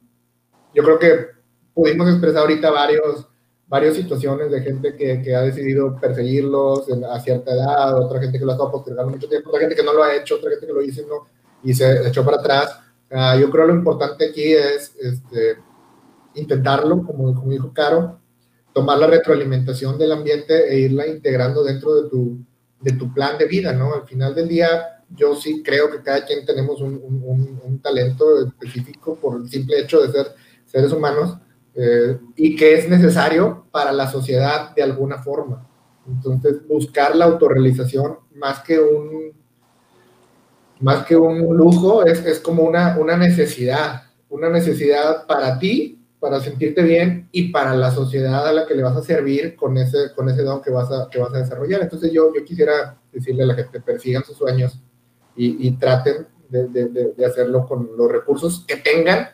[0.74, 1.26] yo creo que
[1.74, 3.28] pudimos expresar ahorita varios
[3.68, 8.44] varias situaciones de gente que, que ha decidido perseguirlos a cierta edad, otra gente que
[8.44, 10.66] lo ha estado postergando mucho tiempo, otra gente que no lo ha hecho, otra gente
[10.66, 11.26] que lo hizo y, no,
[11.62, 12.80] y se echó para atrás.
[13.10, 15.58] Uh, yo creo lo importante aquí es este,
[16.34, 18.18] intentarlo, como, como dijo Caro,
[18.72, 22.38] tomar la retroalimentación del ambiente e irla integrando dentro de tu,
[22.80, 23.94] de tu plan de vida, ¿no?
[23.94, 28.46] Al final del día, yo sí creo que cada quien tenemos un, un, un talento
[28.46, 31.38] específico por el simple hecho de ser seres humanos
[31.74, 35.66] eh, y que es necesario para la sociedad de alguna forma.
[36.06, 39.32] Entonces, buscar la autorrealización más que un,
[40.80, 46.40] más que un lujo, es, es como una, una necesidad, una necesidad para ti, para
[46.40, 50.12] sentirte bien y para la sociedad a la que le vas a servir con ese,
[50.16, 51.82] con ese don que vas a, que vas a desarrollar.
[51.82, 54.80] Entonces yo, yo quisiera decirle a la gente, persigan sus sueños
[55.36, 59.28] y, y traten de, de, de, hacerlo con los recursos que tengan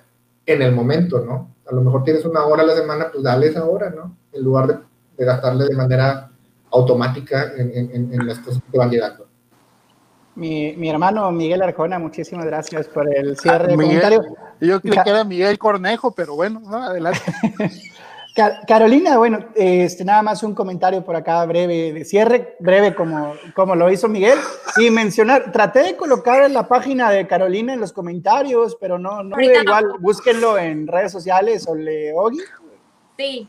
[0.44, 1.53] en el momento, ¿no?
[1.66, 4.16] A lo mejor tienes una hora a la semana, pues dale esa hora, ¿no?
[4.32, 4.78] En lugar de,
[5.16, 6.30] de gastarle de manera
[6.70, 9.26] automática en, en, en, las cosas que van llegando.
[10.34, 14.24] Mi, mi, hermano Miguel Arjona, muchísimas gracias por el cierre de comentario.
[14.60, 16.82] Yo creí que era Miguel Cornejo, pero bueno, ¿no?
[16.82, 17.20] adelante.
[18.34, 23.76] Carolina, bueno, este, nada más un comentario por acá breve de cierre, breve como, como
[23.76, 24.38] lo hizo Miguel,
[24.76, 29.22] y mencionar, traté de colocar en la página de Carolina en los comentarios, pero no,
[29.22, 32.40] no igual, búsquenlo en redes sociales o le Ogi.
[33.16, 33.48] Sí.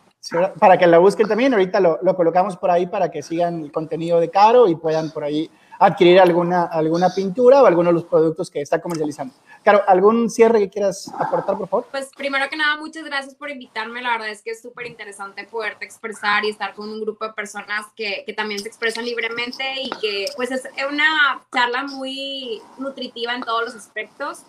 [0.60, 3.72] Para que lo busquen también, ahorita lo, lo colocamos por ahí para que sigan el
[3.72, 5.50] contenido de Caro y puedan por ahí
[5.80, 9.34] adquirir alguna, alguna pintura o alguno de los productos que está comercializando.
[9.64, 11.88] Claro, ¿algún cierre que quieras aportar, por favor?
[11.90, 14.02] Pues primero que nada, muchas gracias por invitarme.
[14.02, 17.34] La verdad es que es súper interesante poderte expresar y estar con un grupo de
[17.34, 23.34] personas que, que, también se expresan libremente y que pues es una charla muy nutritiva
[23.34, 24.44] en todos los aspectos.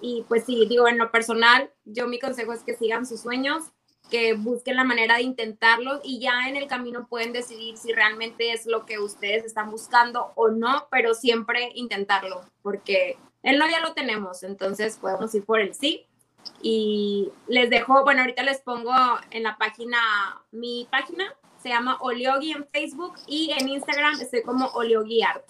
[0.00, 3.64] Y pues sí, digo, en lo personal, yo mi consejo es que sigan sus sueños,
[4.10, 8.52] que busquen la manera de intentarlo y ya en el camino pueden decidir si realmente
[8.52, 13.80] es lo que ustedes están buscando o no, pero siempre intentarlo, porque el no ya
[13.80, 16.06] lo tenemos, entonces podemos ir por el sí.
[16.62, 18.94] Y les dejo, bueno, ahorita les pongo
[19.30, 19.98] en la página,
[20.52, 25.44] mi página se llama Oliogi en Facebook y en Instagram estoy como Oliogi Art.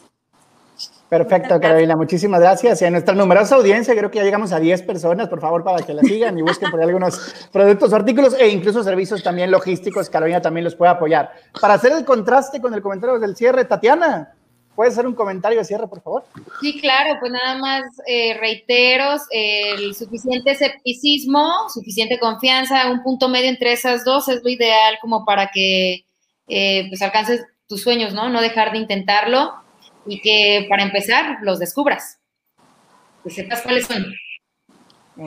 [1.08, 2.82] Perfecto, Carolina, muchísimas gracias.
[2.82, 5.84] Y a nuestra numerosa audiencia, creo que ya llegamos a 10 personas, por favor, para
[5.86, 7.18] que la sigan y busquen por ahí algunos
[7.52, 10.10] productos, artículos e incluso servicios también logísticos.
[10.10, 11.30] Carolina también los puede apoyar.
[11.60, 14.34] Para hacer el contraste con el comentario del cierre, Tatiana,
[14.74, 16.24] ¿puedes hacer un comentario de cierre, por favor?
[16.60, 23.48] Sí, claro, pues nada más eh, reiteros el suficiente escepticismo, suficiente confianza, un punto medio
[23.48, 26.04] entre esas dos es lo ideal como para que
[26.48, 28.28] eh, pues alcances tus sueños, ¿no?
[28.28, 29.65] No dejar de intentarlo
[30.06, 32.18] y que para empezar los descubras,
[33.24, 34.04] que sepas cuáles son.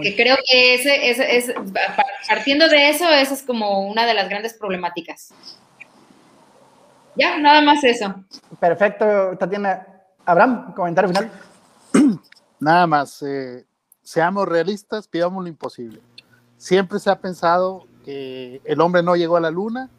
[0.04, 1.54] Que creo que ese, ese, es,
[2.28, 5.34] partiendo de eso, esa es como una de las grandes problemáticas.
[7.16, 8.24] Ya, nada más eso.
[8.60, 9.86] Perfecto, Tatiana.
[10.26, 11.32] Abraham, comentario final.
[12.60, 13.66] Nada más, eh,
[14.04, 16.02] seamos realistas, pidamos lo imposible.
[16.58, 19.90] Siempre se ha pensado que el hombre no llegó a la luna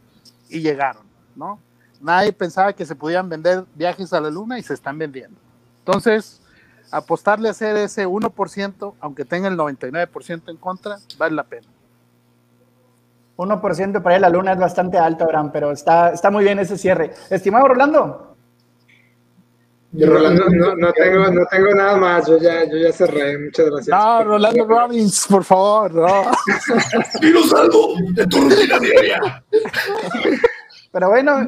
[0.49, 1.03] y llegaron,
[1.35, 1.59] ¿no?
[2.01, 5.38] Nadie pensaba que se podían vender viajes a la luna y se están vendiendo.
[5.80, 6.40] Entonces,
[6.90, 11.66] apostarle a hacer ese 1%, aunque tenga el 99% en contra, vale la pena.
[13.36, 16.59] 1% para ir a la luna es bastante alto, Abraham, pero está, está muy bien
[16.59, 17.12] ese cierre.
[17.30, 18.37] Estimado Rolando.
[19.92, 23.66] Yo, Rolando, no, no, tengo, no tengo nada más, yo ya, yo ya cerré, muchas
[23.66, 23.88] gracias.
[23.88, 26.30] No, Rolando Robbins, por favor, no.
[27.20, 29.45] Dinos algo de tu rutina diaria.
[30.92, 31.38] Pero bueno,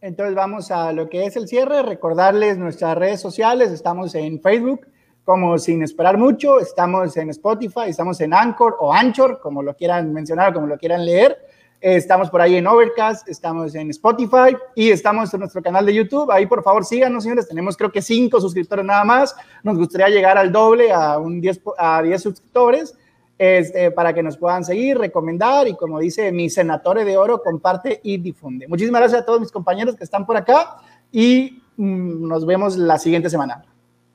[0.00, 4.86] entonces vamos a lo que es el cierre, recordarles nuestras redes sociales, estamos en Facebook
[5.24, 10.12] como Sin Esperar Mucho, estamos en Spotify, estamos en Anchor o Anchor, como lo quieran
[10.12, 11.38] mencionar, como lo quieran leer.
[11.80, 16.30] Estamos por ahí en Overcast, estamos en Spotify y estamos en nuestro canal de YouTube.
[16.30, 17.48] Ahí por favor síganos, señores.
[17.48, 19.34] Tenemos creo que cinco suscriptores nada más.
[19.62, 22.94] Nos gustaría llegar al doble, a un 10, a 10 suscriptores
[23.38, 28.00] este, para que nos puedan seguir, recomendar y como dice mi senatore de oro, comparte
[28.02, 28.68] y difunde.
[28.68, 30.76] Muchísimas gracias a todos mis compañeros que están por acá
[31.10, 33.64] y mm, nos vemos la siguiente semana.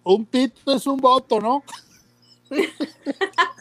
[0.03, 1.63] Un pito es un voto, ¿no?